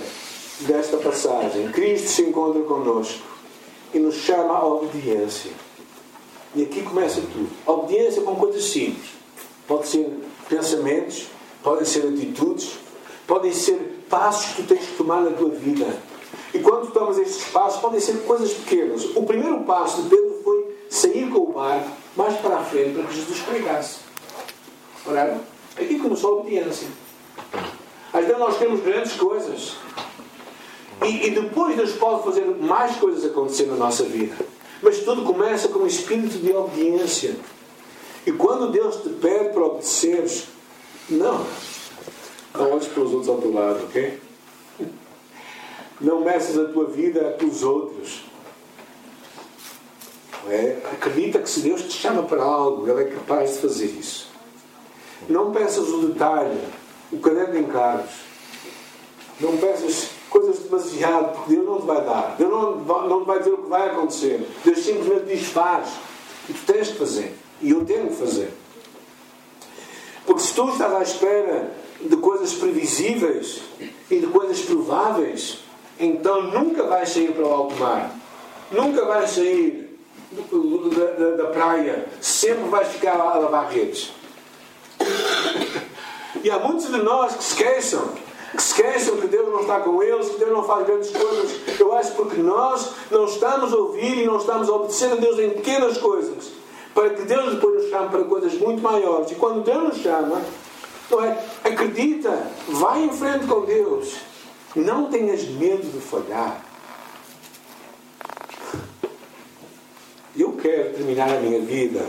desta 0.62 0.98
passagem. 0.98 1.72
Cristo 1.72 2.08
se 2.08 2.24
encontra 2.24 2.62
connosco 2.64 3.22
e 3.94 4.00
nos 4.00 4.16
chama 4.16 4.58
à 4.58 4.66
obediência. 4.66 5.52
E 6.56 6.64
aqui 6.64 6.82
começa 6.82 7.22
tudo. 7.22 7.50
A 7.66 7.72
obediência 7.72 8.22
com 8.22 8.36
coisas 8.36 8.64
simples. 8.64 9.12
Pode 9.68 9.88
ser 9.88 10.10
pensamentos, 10.48 11.28
podem 11.62 11.86
ser 11.86 12.08
atitudes, 12.08 12.78
podem 13.28 13.54
ser 13.54 14.04
passos 14.10 14.56
que 14.56 14.64
tu 14.64 14.68
tens 14.70 14.86
que 14.86 14.96
tomar 14.96 15.22
na 15.22 15.32
tua 15.32 15.50
vida. 15.50 15.86
E 16.54 16.60
quando 16.60 16.92
tomas 16.92 17.18
estes 17.18 17.46
passos, 17.50 17.82
podem 17.82 18.00
ser 18.00 18.24
coisas 18.24 18.54
pequenas. 18.54 19.04
O 19.16 19.24
primeiro 19.24 19.62
passo 19.62 20.02
de 20.02 20.10
Pedro 20.10 20.42
foi 20.44 20.78
sair 20.90 21.30
com 21.30 21.40
o 21.40 21.52
barco 21.52 21.90
mais 22.16 22.36
para 22.38 22.58
a 22.58 22.64
frente 22.64 22.96
para 22.96 23.04
que 23.04 23.16
Jesus 23.16 23.40
pregasse. 23.42 24.00
Oraram? 25.06 25.40
Aqui 25.76 26.00
começou 26.00 26.34
a 26.34 26.40
obediência. 26.40 26.88
Às 28.12 28.26
vezes 28.26 28.40
nós 28.40 28.58
temos 28.58 28.82
grandes 28.82 29.14
coisas. 29.14 29.76
E, 31.04 31.28
e 31.28 31.32
depois 31.32 31.76
Deus 31.76 31.92
pode 31.94 32.24
fazer 32.24 32.46
mais 32.60 32.96
coisas 32.98 33.26
acontecer 33.26 33.66
na 33.66 33.76
nossa 33.76 34.04
vida. 34.04 34.36
Mas 34.82 35.00
tudo 35.00 35.24
começa 35.24 35.68
com 35.68 35.80
um 35.80 35.88
espírito 35.88 36.38
de 36.38 36.52
obediência. 36.52 37.36
E 38.26 38.32
quando 38.32 38.72
Deus 38.72 38.98
te 38.98 39.10
pede 39.10 39.54
para 39.54 39.64
obedeceres, 39.64 40.48
não. 41.10 41.46
Não 42.54 42.72
olhes 42.74 42.88
para 42.88 43.04
os 43.04 43.12
outros 43.12 43.30
ao 43.30 43.38
teu 43.38 43.54
lado, 43.54 43.84
ok? 43.86 44.20
Não 46.00 46.22
meças 46.22 46.58
a 46.58 46.66
tua 46.72 46.86
vida 46.86 47.36
pelos 47.40 47.64
outros. 47.64 48.24
É? 50.50 50.78
Acredita 50.94 51.40
que 51.40 51.50
se 51.50 51.62
Deus 51.62 51.82
te 51.84 51.94
chama 51.94 52.24
para 52.24 52.42
algo, 52.42 52.90
Ele 52.90 53.02
é 53.02 53.06
capaz 53.06 53.54
de 53.54 53.60
fazer 53.60 53.88
isso. 53.88 54.30
Não 55.28 55.52
peças 55.52 55.88
o 55.90 56.08
detalhe, 56.08 56.60
o 57.12 57.18
caderno 57.18 57.54
de 57.54 57.60
encargos. 57.60 58.12
Não 59.40 59.58
peças 59.58 60.10
coisas 60.30 60.60
demasiado, 60.60 61.34
porque 61.34 61.56
Deus 61.56 61.66
não 61.66 61.80
te 61.80 61.86
vai 61.86 62.02
dar. 62.04 62.36
Deus 62.38 62.52
não, 62.52 62.76
não 63.08 63.22
te 63.22 63.28
vai 63.28 63.40
dizer 63.40 63.54
o 63.54 63.58
que 63.58 63.70
vai 63.70 63.90
acontecer. 63.90 64.48
Deus 64.64 64.80
simplesmente 64.80 65.26
diz: 65.26 65.48
faz. 65.48 65.90
E 66.50 66.54
tu 66.54 66.72
tens 66.72 66.88
de 66.88 66.94
fazer. 66.94 67.36
E 67.62 67.72
eu 67.72 67.84
tenho 67.86 68.08
que 68.08 68.16
fazer. 68.16 68.54
Porque 70.26 70.42
se 70.42 70.54
tu 70.54 70.70
estás 70.70 70.94
à 70.94 71.02
espera 71.02 71.72
de 72.02 72.16
coisas 72.18 72.54
previsíveis 72.54 73.62
e 74.10 74.20
de 74.20 74.28
coisas 74.28 74.62
prováveis, 74.62 75.60
então 76.00 76.44
nunca 76.44 76.84
vais 76.84 77.10
sair 77.10 77.32
para 77.32 77.46
o 77.46 77.54
alto 77.54 77.76
mar. 77.76 78.14
Nunca 78.72 79.06
vais 79.06 79.30
sair 79.30 79.98
da, 80.32 81.06
da, 81.06 81.36
da 81.44 81.50
praia. 81.50 82.06
Sempre 82.22 82.70
vais 82.70 82.88
ficar 82.90 83.20
a 83.20 83.38
lavar 83.38 83.70
redes. 83.70 84.12
E 86.44 86.52
há 86.52 86.60
muitos 86.60 86.86
de 86.92 87.02
nós 87.02 87.36
que 87.36 87.44
se 87.44 87.54
esqueçam 87.54 88.14
que 88.52 89.22
que 89.22 89.28
Deus 89.28 89.50
não 89.50 89.62
está 89.62 89.80
com 89.80 90.02
eles, 90.02 90.30
que 90.30 90.38
Deus 90.38 90.52
não 90.52 90.64
faz 90.64 90.86
grandes 90.86 91.12
coisas. 91.12 91.80
Eu 91.80 91.94
acho 91.94 92.14
porque 92.14 92.42
nós 92.42 92.92
não 93.12 93.26
estamos 93.26 93.74
a 93.74 93.78
ouvir 93.78 94.20
e 94.20 94.26
não 94.26 94.38
estamos 94.38 94.70
a 94.70 94.74
obedecer 94.74 95.12
a 95.12 95.16
Deus 95.16 95.38
em 95.40 95.50
pequenas 95.50 95.98
coisas 95.98 96.52
para 96.98 97.12
que 97.12 97.22
Deus 97.22 97.54
depois 97.54 97.76
nos 97.76 97.92
chame 97.92 98.10
para 98.10 98.24
coisas 98.24 98.54
muito 98.56 98.82
maiores. 98.82 99.30
E 99.30 99.36
quando 99.36 99.64
Deus 99.64 99.84
nos 99.84 99.98
chama, 99.98 100.42
não 101.12 101.24
é? 101.24 101.38
acredita, 101.64 102.52
vai 102.70 103.04
em 103.04 103.14
frente 103.14 103.46
com 103.46 103.62
Deus. 103.62 104.16
Não 104.76 105.06
tenhas 105.06 105.44
medo 105.44 105.84
de 105.84 106.00
falhar. 106.00 106.66
Eu 110.36 110.54
quero 110.54 110.94
terminar 110.94 111.30
a 111.30 111.40
minha 111.40 111.62
vida, 111.62 112.04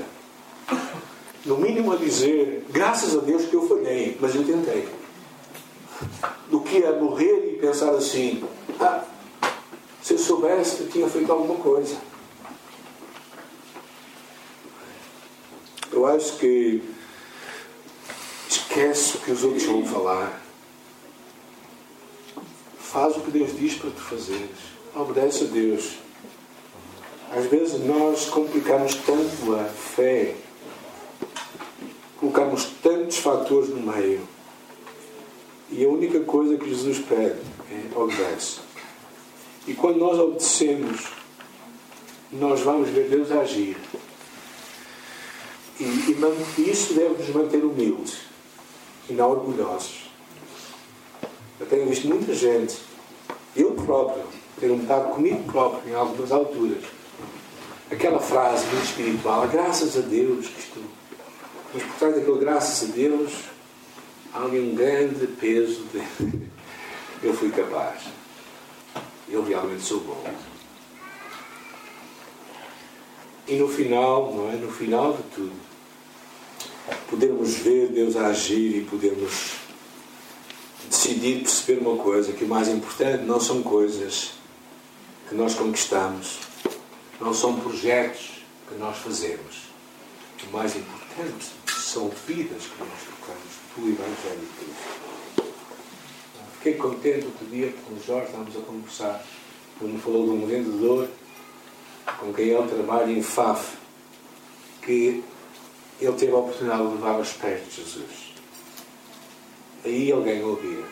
no 1.44 1.58
mínimo 1.58 1.92
a 1.92 1.96
dizer, 1.96 2.66
graças 2.70 3.14
a 3.14 3.20
Deus 3.20 3.44
que 3.44 3.54
eu 3.54 3.68
falhei, 3.68 4.16
mas 4.18 4.34
eu 4.34 4.42
tentei. 4.42 4.88
Do 6.50 6.60
que 6.60 6.84
a 6.84 6.92
morrer 6.92 7.52
e 7.52 7.58
pensar 7.58 7.90
assim, 7.90 8.44
ah, 8.80 9.04
se 10.02 10.14
eu 10.14 10.18
soubesse 10.18 10.80
eu 10.80 10.88
tinha 10.88 11.08
feito 11.08 11.30
alguma 11.30 11.56
coisa. 11.56 11.96
Eu 15.92 16.06
acho 16.06 16.36
que 16.38 16.82
esquece 18.48 19.16
o 19.16 19.20
que 19.20 19.32
os 19.32 19.42
outros 19.42 19.64
vão 19.64 19.84
falar. 19.84 20.40
Faz 22.78 23.16
o 23.16 23.20
que 23.20 23.30
Deus 23.30 23.56
diz 23.58 23.74
para 23.74 23.90
tu 23.90 24.00
fazeres. 24.00 24.56
Obedece 24.94 25.44
a 25.44 25.46
Deus. 25.48 25.98
Às 27.30 27.44
vezes 27.46 27.84
nós 27.84 28.26
complicamos 28.26 28.94
tanto 28.94 29.54
a 29.54 29.64
fé, 29.64 30.34
colocamos 32.18 32.64
tantos 32.82 33.18
fatores 33.18 33.68
no 33.68 33.92
meio. 33.92 34.26
E 35.70 35.84
a 35.84 35.88
única 35.88 36.20
coisa 36.20 36.56
que 36.56 36.68
Jesus 36.68 36.98
pede 37.00 37.40
é 37.70 37.98
obedece. 37.98 38.60
E 39.66 39.74
quando 39.74 39.98
nós 39.98 40.18
obedecemos, 40.18 41.08
nós 42.32 42.60
vamos 42.60 42.88
ver 42.88 43.08
Deus 43.08 43.30
agir. 43.30 43.76
E, 45.78 45.84
e 45.84 46.70
isso 46.70 46.94
deve 46.94 47.22
nos 47.22 47.28
manter 47.28 47.64
humildes 47.64 48.18
e 49.08 49.12
não 49.12 49.30
orgulhosos. 49.30 50.10
Eu 51.60 51.66
tenho 51.66 51.86
visto 51.86 52.08
muita 52.08 52.32
gente, 52.34 52.78
eu 53.54 53.72
próprio, 53.72 54.24
ter 54.58 54.70
um 54.70 54.78
bocado 54.78 55.14
comigo 55.14 55.42
próprio 55.50 55.90
em 55.90 55.94
algumas 55.94 56.32
alturas. 56.32 56.82
Aquela 57.90 58.20
frase 58.20 58.66
muito 58.66 58.84
espiritual, 58.84 59.46
graças 59.48 59.96
a 59.96 60.00
Deus 60.00 60.46
que 60.46 60.60
estou. 60.60 60.82
Mas 61.72 61.82
por 61.82 61.94
trás 61.96 62.14
daquele 62.14 62.38
graças 62.38 62.88
a 62.88 62.92
Deus 62.92 63.32
ali 64.32 64.60
um 64.60 64.74
grande 64.74 65.26
peso 65.26 65.84
de 65.92 66.02
eu 67.22 67.34
fui 67.34 67.50
capaz. 67.50 68.02
Eu 69.28 69.44
realmente 69.44 69.82
sou 69.82 70.00
bom. 70.00 70.24
E 73.46 73.56
no 73.56 73.68
final, 73.68 74.34
não 74.34 74.50
é? 74.50 74.56
No 74.56 74.70
final 74.70 75.14
de 75.14 75.22
tudo, 75.34 75.52
podermos 77.08 77.54
ver 77.56 77.88
Deus 77.88 78.16
agir 78.16 78.78
e 78.78 78.84
podermos 78.84 79.54
decidir 80.88 81.40
perceber 81.40 81.80
uma 81.80 82.02
coisa, 82.02 82.32
que 82.32 82.44
o 82.44 82.48
mais 82.48 82.68
importante 82.68 83.24
não 83.24 83.40
são 83.40 83.62
coisas 83.62 84.32
que 85.28 85.34
nós 85.34 85.54
conquistamos, 85.54 86.38
não 87.20 87.34
são 87.34 87.58
projetos 87.60 88.42
que 88.68 88.74
nós 88.76 88.96
fazemos. 88.98 89.68
O 90.46 90.52
mais 90.52 90.76
importante 90.76 91.46
são 91.66 92.10
vidas 92.26 92.62
que 92.62 92.78
nós 92.78 93.00
tocamos 93.04 93.67
de 93.82 93.96
Cristo. 93.96 94.98
Fiquei 96.54 96.74
contente 96.74 97.26
outro 97.26 97.46
dia 97.46 97.72
com 97.86 97.94
o 97.94 98.02
Jorge, 98.04 98.26
estávamos 98.26 98.56
a 98.56 98.60
conversar, 98.60 99.24
quando 99.78 99.92
me 99.92 100.00
falou 100.00 100.24
de 100.24 100.30
um 100.30 100.46
vendedor 100.46 101.08
com 102.18 102.32
quem 102.32 102.48
ele 102.48 102.68
trabalha 102.68 103.12
em 103.12 103.22
FAF, 103.22 103.76
que 104.82 105.22
ele 106.00 106.12
teve 106.16 106.32
a 106.32 106.36
oportunidade 106.36 106.82
de 106.82 106.94
levar 106.94 107.14
aos 107.14 107.32
pés 107.34 107.64
de 107.68 107.76
Jesus. 107.76 108.34
Aí 109.84 110.10
ele 110.10 110.24
ganhou 110.24 110.56
a 110.56 110.60
vida. 110.60 110.84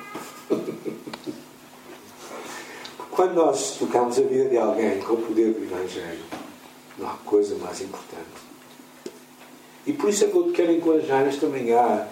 Quando 3.11 3.35
nós 3.35 3.77
tocamos 3.79 4.19
a 4.19 4.23
vida 4.23 4.49
de 4.49 4.59
alguém 4.59 5.01
com 5.01 5.15
o 5.15 5.23
poder 5.23 5.53
do 5.55 5.65
Evangelho, 5.65 6.25
não 6.99 7.09
há 7.09 7.15
coisa 7.25 7.57
mais 7.57 7.81
importante. 7.81 8.47
E 9.87 9.93
por 9.93 10.11
isso 10.11 10.25
é 10.25 10.29
que 10.29 10.37
eu 10.37 10.45
te 10.45 10.53
quero 10.53 10.73
encorajar 10.73 11.27
esta 11.27 11.47
manhã 11.47 12.07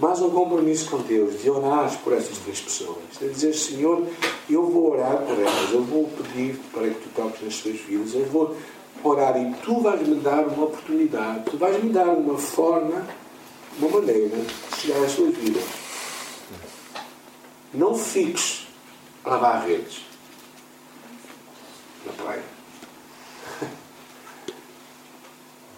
mais 0.00 0.22
um 0.22 0.30
compromisso 0.30 0.90
com 0.90 0.98
Deus, 0.98 1.42
de 1.42 1.50
orar 1.50 1.94
por 1.98 2.14
essas 2.14 2.38
três 2.38 2.58
pessoas. 2.58 2.96
De 3.20 3.28
dizer, 3.28 3.52
Senhor, 3.52 4.06
eu 4.48 4.66
vou 4.66 4.92
orar 4.92 5.18
por 5.18 5.38
elas, 5.38 5.70
eu 5.72 5.82
vou 5.82 6.08
pedir 6.08 6.58
para 6.72 6.88
que 6.88 6.94
tu 6.94 7.08
toques 7.14 7.42
nas 7.42 7.54
suas 7.54 7.78
vidas, 7.80 8.14
eu 8.14 8.24
vou 8.26 8.56
orar 9.04 9.36
e 9.36 9.54
tu 9.62 9.80
vais-me 9.80 10.14
dar 10.16 10.46
uma 10.46 10.64
oportunidade, 10.64 11.44
tu 11.50 11.58
vais-me 11.58 11.90
dar 11.90 12.08
uma 12.08 12.38
forma, 12.38 13.06
uma 13.78 13.90
maneira 13.90 14.38
de 14.38 14.76
chegar 14.76 15.04
às 15.04 15.12
suas 15.12 15.36
vidas. 15.36 15.64
Não 17.74 17.94
fiques 17.94 18.66
a 19.22 19.30
lavar 19.30 19.66
redes 19.66 20.00
na 22.06 22.12
praia. 22.12 22.42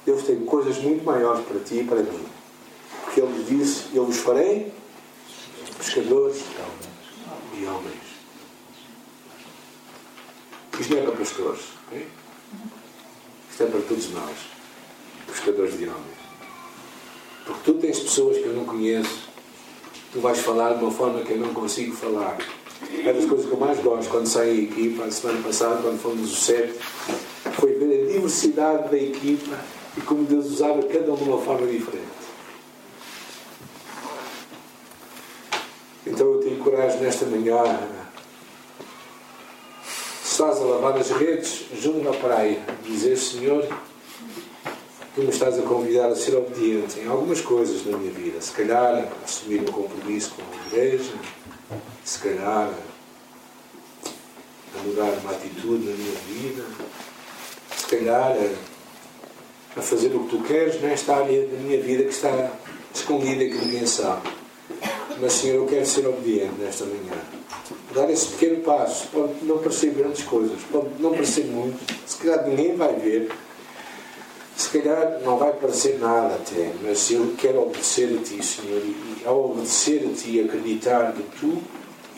Deus 0.06 0.22
tem 0.22 0.44
coisas 0.44 0.78
muito 0.78 1.04
maiores 1.04 1.44
para 1.44 1.58
ti 1.58 1.80
e 1.80 1.84
para 1.84 2.02
mim. 2.04 2.41
Porque 3.12 3.20
Ele 3.20 3.44
disse: 3.44 3.84
Eu 3.92 4.06
vos 4.06 4.16
farei 4.16 4.72
pescadores 5.76 6.42
e 7.54 7.66
homens. 7.66 8.12
Isto 10.80 10.94
não 10.94 11.02
é 11.02 11.04
para 11.04 11.12
pastores. 11.12 11.60
Okay? 11.88 12.08
Isto 13.50 13.62
é 13.64 13.66
para 13.66 13.80
todos 13.82 14.10
nós, 14.12 14.36
pescadores 15.26 15.76
de 15.76 15.84
homens. 15.84 16.22
Porque 17.44 17.60
tu 17.64 17.74
tens 17.74 18.00
pessoas 18.00 18.38
que 18.38 18.44
eu 18.44 18.54
não 18.54 18.64
conheço, 18.64 19.28
tu 20.10 20.20
vais 20.20 20.38
falar 20.38 20.74
de 20.78 20.82
uma 20.82 20.90
forma 20.92 21.20
que 21.20 21.32
eu 21.32 21.38
não 21.38 21.52
consigo 21.52 21.94
falar. 21.94 22.38
É 23.04 23.12
das 23.12 23.26
coisas 23.26 23.46
que 23.46 23.52
eu 23.52 23.58
mais 23.58 23.78
gosto 23.80 24.10
quando 24.10 24.26
saí 24.26 24.70
aqui, 24.70 24.98
a 25.02 25.10
semana 25.10 25.42
passada, 25.42 25.82
quando 25.82 26.00
fomos 26.00 26.32
o 26.32 26.34
sete, 26.34 26.78
foi 27.60 27.74
ver 27.74 28.04
a 28.04 28.12
diversidade 28.12 28.88
da 28.88 28.96
equipa 28.96 29.58
e 29.98 30.00
como 30.00 30.24
Deus 30.24 30.46
usava 30.46 30.82
cada 30.84 31.12
um 31.12 31.16
de 31.16 31.24
uma 31.24 31.38
forma 31.38 31.66
diferente. 31.66 32.11
Então 36.12 36.30
eu 36.30 36.40
te 36.40 36.48
encorajo 36.50 36.98
nesta 36.98 37.24
manhã 37.24 37.62
estás 40.22 40.58
a 40.60 40.64
lavar 40.64 40.98
as 40.98 41.10
redes 41.10 41.64
junto 41.80 42.06
à 42.06 42.12
praia, 42.12 42.60
dizer 42.84 43.16
Senhor, 43.16 43.66
tu 45.14 45.22
me 45.22 45.30
estás 45.30 45.58
a 45.58 45.62
convidar 45.62 46.08
a 46.08 46.14
ser 46.14 46.36
obediente 46.36 47.00
em 47.00 47.08
algumas 47.08 47.40
coisas 47.40 47.86
na 47.86 47.96
minha 47.96 48.12
vida. 48.12 48.38
Se 48.42 48.52
calhar 48.52 49.08
assumir 49.24 49.62
um 49.62 49.72
compromisso 49.72 50.34
com 50.34 50.42
a 50.42 50.66
igreja, 50.66 51.12
se 52.04 52.18
calhar 52.18 52.70
a 54.74 54.82
mudar 54.84 55.18
uma 55.22 55.30
atitude 55.30 55.88
na 55.88 55.96
minha 55.96 56.16
vida, 56.26 56.64
se 57.74 57.86
calhar 57.86 58.36
a, 58.36 59.80
a 59.80 59.82
fazer 59.82 60.14
o 60.14 60.24
que 60.24 60.36
tu 60.36 60.42
queres 60.42 60.78
nesta 60.82 61.16
área 61.16 61.46
da 61.46 61.56
minha 61.56 61.80
vida 61.80 62.04
que 62.04 62.10
está 62.10 62.52
escondida 62.94 63.44
e 63.44 63.50
que 63.50 63.64
ninguém 63.64 63.86
sabe. 63.86 64.41
Mas 65.22 65.34
Senhor, 65.34 65.54
eu 65.54 65.66
quero 65.66 65.86
ser 65.86 66.04
obediente 66.04 66.54
nesta 66.58 66.84
manhã. 66.84 67.12
Dar 67.94 68.10
esse 68.10 68.26
pequeno 68.26 68.60
passo. 68.64 69.06
Pode 69.12 69.34
não 69.44 69.58
parecer 69.58 69.94
grandes 69.94 70.24
coisas, 70.24 70.58
pode 70.72 70.88
não 70.98 71.12
parecer 71.12 71.44
muito, 71.44 71.78
se 72.04 72.16
calhar 72.16 72.44
ninguém 72.44 72.74
vai 72.74 72.92
ver, 72.96 73.30
se 74.56 74.68
calhar 74.70 75.20
não 75.24 75.38
vai 75.38 75.52
parecer 75.52 76.00
nada 76.00 76.34
até, 76.34 76.72
mas 76.82 77.08
eu 77.12 77.34
quero 77.38 77.62
obedecer 77.62 78.18
a 78.18 78.22
Ti, 78.22 78.44
Senhor, 78.44 78.82
e 78.82 79.22
ao 79.24 79.50
obedecer 79.50 80.10
a 80.10 80.12
Ti, 80.12 80.40
acreditar 80.40 81.12
que 81.12 81.22
Tu, 81.38 81.62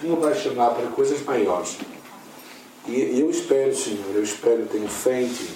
tu 0.01 0.07
me 0.07 0.17
vais 0.17 0.39
chamar 0.39 0.71
para 0.71 0.87
coisas 0.87 1.23
maiores. 1.25 1.77
E 2.89 3.21
eu 3.21 3.31
espero, 3.31 3.77
Senhor, 3.77 4.15
eu 4.15 4.23
espero, 4.23 4.67
tenho 4.67 4.89
fé 4.89 5.21
em 5.21 5.29
Ti, 5.29 5.51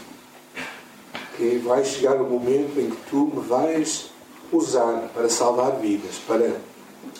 que 1.38 1.62
vai 1.64 1.82
chegar 1.82 2.20
o 2.20 2.24
momento 2.24 2.78
em 2.78 2.90
que 2.90 2.96
Tu 3.09 3.32
me 3.34 3.40
vais 3.40 4.11
usar 4.53 5.11
para 5.14 5.30
salvar 5.30 5.76
vidas, 5.76 6.16
para, 6.26 6.61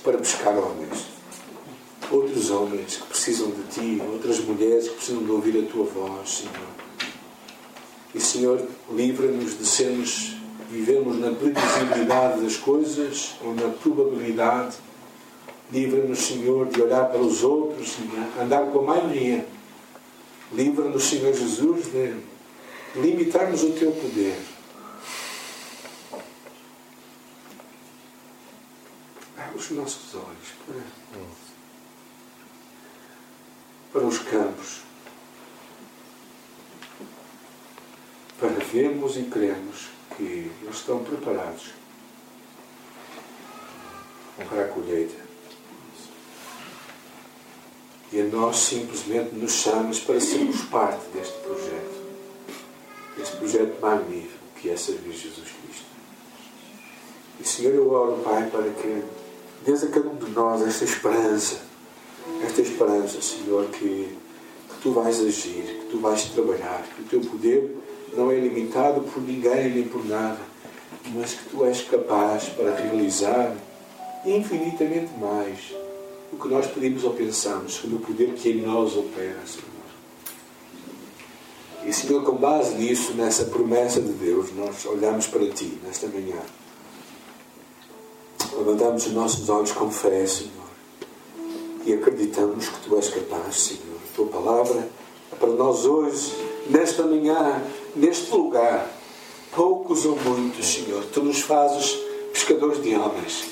para 0.03 0.16
buscar 0.16 0.57
homens 0.57 1.18
outros 2.11 2.51
homens 2.51 2.97
que 2.97 3.07
precisam 3.07 3.51
de 3.51 3.62
ti, 3.64 4.03
outras 4.12 4.41
mulheres 4.41 4.89
que 4.89 4.95
precisam 4.95 5.22
de 5.22 5.30
ouvir 5.30 5.64
a 5.64 5.70
tua 5.70 5.84
voz, 5.84 6.39
Senhor. 6.39 6.68
E, 8.14 8.20
Senhor, 8.20 8.66
livra-nos 8.91 9.59
de 9.59 9.66
sermos, 9.66 10.36
vivemos 10.70 11.18
na 11.18 11.32
previsibilidade 11.32 12.41
das 12.41 12.57
coisas 12.57 13.34
ou 13.45 13.55
na 13.55 13.68
probabilidade. 13.68 14.76
Livra-nos, 15.70 16.18
Senhor, 16.18 16.66
de 16.66 16.80
olhar 16.80 17.11
para 17.11 17.20
os 17.20 17.45
outros, 17.45 17.91
Senhor, 17.91 18.26
andar 18.41 18.66
com 18.70 18.78
a 18.80 18.82
maioria. 18.82 19.47
Livra-nos, 20.53 21.05
Senhor 21.05 21.34
Jesus, 21.34 21.93
de 21.93 22.14
limitarmos 22.97 23.62
o 23.62 23.72
teu 23.72 23.93
poder. 23.93 24.39
Os 29.59 29.71
nossos 29.71 30.15
olhos 30.15 30.49
para 30.65 30.81
para 33.93 34.07
os 34.07 34.19
campos, 34.19 34.83
para 38.39 38.51
vermos 38.51 39.17
e 39.17 39.23
crermos 39.25 39.89
que 40.17 40.51
eles 40.63 40.77
estão 40.77 41.03
preparados 41.03 41.71
para 44.49 44.65
a 44.65 44.69
colheita. 44.69 45.27
E 48.13 48.23
nós 48.23 48.57
simplesmente 48.57 49.35
nos 49.35 49.53
chamas 49.53 49.99
para 49.99 50.21
sermos 50.21 50.63
parte 50.67 51.07
deste 51.09 51.39
projeto. 51.41 51.99
Este 53.21 53.37
projeto 53.37 53.81
magnífico 53.81 54.39
que 54.57 54.71
é 54.71 54.77
servir 54.77 55.13
Jesus 55.13 55.49
Cristo. 55.51 55.87
E 57.41 57.45
Senhor, 57.45 57.75
eu 57.75 57.91
oro, 57.91 58.23
Pai, 58.23 58.49
para 58.51 58.71
que 58.71 59.18
dês 59.65 59.83
a 59.83 59.89
cada 59.89 60.09
um 60.09 60.17
de 60.17 60.31
nós 60.31 60.63
esta 60.67 60.85
esperança 60.85 61.69
esta 62.45 62.63
esperança, 62.63 63.21
Senhor, 63.21 63.67
que, 63.67 64.09
que 64.69 64.83
tu 64.83 64.93
vais 64.93 65.21
agir, 65.21 65.63
que 65.63 65.87
tu 65.91 65.99
vais 65.99 66.25
trabalhar, 66.25 66.85
que 66.95 67.03
o 67.03 67.05
teu 67.05 67.21
poder 67.21 67.77
não 68.17 68.31
é 68.31 68.39
limitado 68.39 69.01
por 69.01 69.23
ninguém 69.23 69.75
nem 69.75 69.85
por 69.85 70.05
nada, 70.07 70.39
mas 71.15 71.35
que 71.35 71.49
tu 71.51 71.65
és 71.65 71.83
capaz 71.83 72.45
para 72.51 72.75
realizar 72.75 73.57
infinitamente 74.25 75.13
mais 75.19 75.75
o 76.33 76.37
que 76.37 76.49
nós 76.49 76.67
pedimos 76.67 77.05
ou 77.05 77.15
pensamos, 77.15 77.77
segundo 77.77 77.97
o 77.97 78.07
poder 78.07 78.35
que 78.35 78.51
em 78.51 78.63
nós 78.63 78.97
opera, 78.97 79.41
Senhor. 79.47 79.69
E, 81.85 81.93
Senhor, 81.93 82.23
com 82.23 82.37
base 82.37 82.75
nisso, 82.75 83.15
nessa 83.15 83.47
promessa 83.47 84.01
de 84.01 84.13
Deus, 84.13 84.53
nós 84.55 84.85
olhamos 84.85 85.27
para 85.27 85.49
Ti 85.49 85.79
nesta 85.85 86.07
manhã. 86.09 86.41
Levantamos 88.59 89.07
os 89.07 89.13
nossos 89.13 89.49
olhos 89.49 89.73
com 89.73 89.91
fé, 89.91 90.27
Senhor 90.27 90.59
e 91.89 91.95
acreditamos 91.95 92.69
que 92.69 92.81
Tu 92.81 92.97
és 92.97 93.09
capaz, 93.09 93.57
Senhor. 93.57 93.97
A 94.13 94.17
Tua 94.17 94.27
palavra 94.27 94.89
é 95.33 95.37
para 95.37 95.49
nós 95.49 95.87
hoje, 95.87 96.35
nesta 96.69 97.03
manhã, 97.03 97.63
neste 97.97 98.31
lugar, 98.31 98.91
poucos 99.57 100.05
ou 100.05 100.15
muitos, 100.17 100.67
Senhor, 100.67 101.03
Tu 101.07 101.23
nos 101.23 101.41
fazes 101.41 101.99
pescadores 102.31 102.83
de 102.83 102.95
homens, 102.95 103.47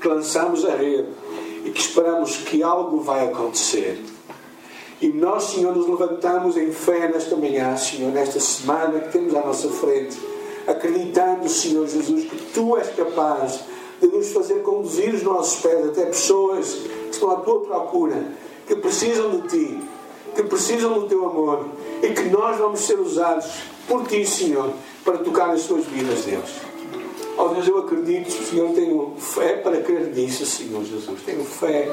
que 0.00 0.08
lançamos 0.08 0.64
a 0.64 0.74
rede 0.74 1.08
e 1.66 1.70
que 1.70 1.80
esperamos 1.80 2.36
que 2.38 2.62
algo 2.62 3.00
vai 3.00 3.28
acontecer. 3.28 4.02
E 4.98 5.08
nós, 5.08 5.44
Senhor, 5.44 5.76
nos 5.76 5.86
levantamos 5.86 6.56
em 6.56 6.72
fé 6.72 7.08
nesta 7.08 7.36
manhã, 7.36 7.76
Senhor, 7.76 8.10
nesta 8.10 8.40
semana 8.40 9.00
que 9.00 9.12
temos 9.12 9.34
à 9.34 9.40
nossa 9.40 9.68
frente, 9.68 10.18
acreditando, 10.66 11.46
Senhor 11.46 11.86
Jesus, 11.86 12.24
que 12.24 12.36
Tu 12.54 12.76
és 12.78 12.88
capaz 12.94 13.60
de 14.02 14.08
nos 14.08 14.32
fazer 14.32 14.62
conduzir 14.62 15.14
os 15.14 15.22
nossos 15.22 15.62
pés 15.62 15.86
até 15.86 16.06
pessoas 16.06 16.76
estão 17.08 17.30
à 17.30 17.36
tua 17.36 17.60
procura, 17.60 18.26
que 18.66 18.74
precisam 18.74 19.30
de 19.30 19.48
ti, 19.48 19.80
que 20.34 20.42
precisam 20.42 20.94
do 20.94 21.06
teu 21.06 21.24
amor 21.24 21.66
e 22.02 22.08
que 22.08 22.24
nós 22.24 22.58
vamos 22.58 22.80
ser 22.80 22.98
usados 22.98 23.46
por 23.86 24.04
ti, 24.08 24.26
Senhor, 24.26 24.72
para 25.04 25.18
tocar 25.18 25.50
as 25.50 25.60
suas 25.60 25.84
vidas, 25.86 26.24
Deus. 26.24 26.50
Ó 27.38 27.46
oh, 27.46 27.48
Deus, 27.50 27.68
eu 27.68 27.78
acredito, 27.78 28.30
Senhor, 28.30 28.72
tenho 28.74 29.14
fé 29.18 29.56
para 29.56 29.80
crer 29.80 30.08
nisso, 30.08 30.44
Senhor 30.44 30.84
Jesus. 30.84 31.22
Tenho 31.24 31.44
fé 31.44 31.88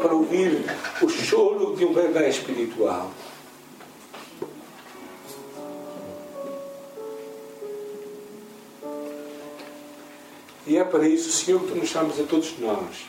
para 0.00 0.14
ouvir 0.14 0.64
o 1.02 1.08
choro 1.08 1.76
de 1.76 1.84
um 1.84 1.92
bebê 1.92 2.28
espiritual. 2.28 3.10
E 10.70 10.76
é 10.76 10.84
para 10.84 11.08
isso, 11.08 11.32
Senhor, 11.32 11.60
que 11.62 11.72
tu 11.72 11.74
nos 11.74 11.88
chamas 11.88 12.20
a 12.20 12.22
todos 12.22 12.56
nós 12.60 13.08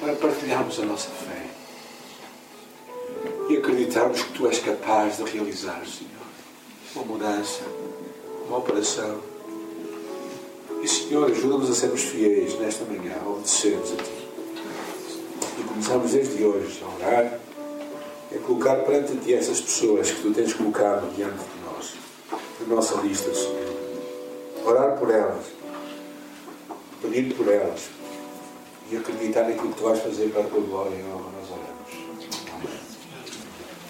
para 0.00 0.12
partilharmos 0.16 0.80
a 0.80 0.84
nossa 0.84 1.08
fé 1.08 1.46
e 3.48 3.56
acreditarmos 3.58 4.24
que 4.24 4.32
Tu 4.32 4.48
és 4.48 4.58
capaz 4.58 5.18
de 5.18 5.22
realizar, 5.22 5.80
Senhor, 5.86 6.26
uma 6.96 7.04
mudança, 7.04 7.62
uma 8.48 8.58
operação. 8.58 9.20
E, 10.82 10.88
Senhor, 10.88 11.30
ajuda-nos 11.30 11.70
a 11.70 11.74
sermos 11.76 12.02
fiéis 12.02 12.58
nesta 12.58 12.84
manhã, 12.84 13.14
a 13.24 13.28
obedecermos 13.28 13.92
a 13.92 14.02
Ti. 14.02 14.28
E 15.60 15.62
começamos 15.62 16.10
desde 16.10 16.42
hoje 16.42 16.82
a 16.82 17.06
orar, 17.06 17.40
a 18.34 18.38
colocar 18.40 18.74
perante 18.84 19.14
Ti 19.14 19.34
essas 19.34 19.60
pessoas 19.60 20.10
que 20.10 20.22
Tu 20.22 20.34
tens 20.34 20.54
colocado 20.54 21.08
diante 21.14 21.38
de 21.38 21.64
nós, 21.64 21.94
na 22.66 22.74
nossa 22.74 23.00
lista, 23.00 23.32
Senhor. 23.32 23.71
Orar 24.64 24.96
por 24.98 25.10
elas, 25.10 25.46
pedir 27.00 27.34
por 27.34 27.48
elas, 27.48 27.90
e 28.90 28.96
acreditar 28.96 29.42
naquilo 29.44 29.72
que 29.72 29.78
tu 29.78 29.84
vais 29.84 30.00
fazer 30.00 30.30
para 30.30 30.42
a 30.42 30.44
tua 30.44 30.60
glória. 30.60 30.96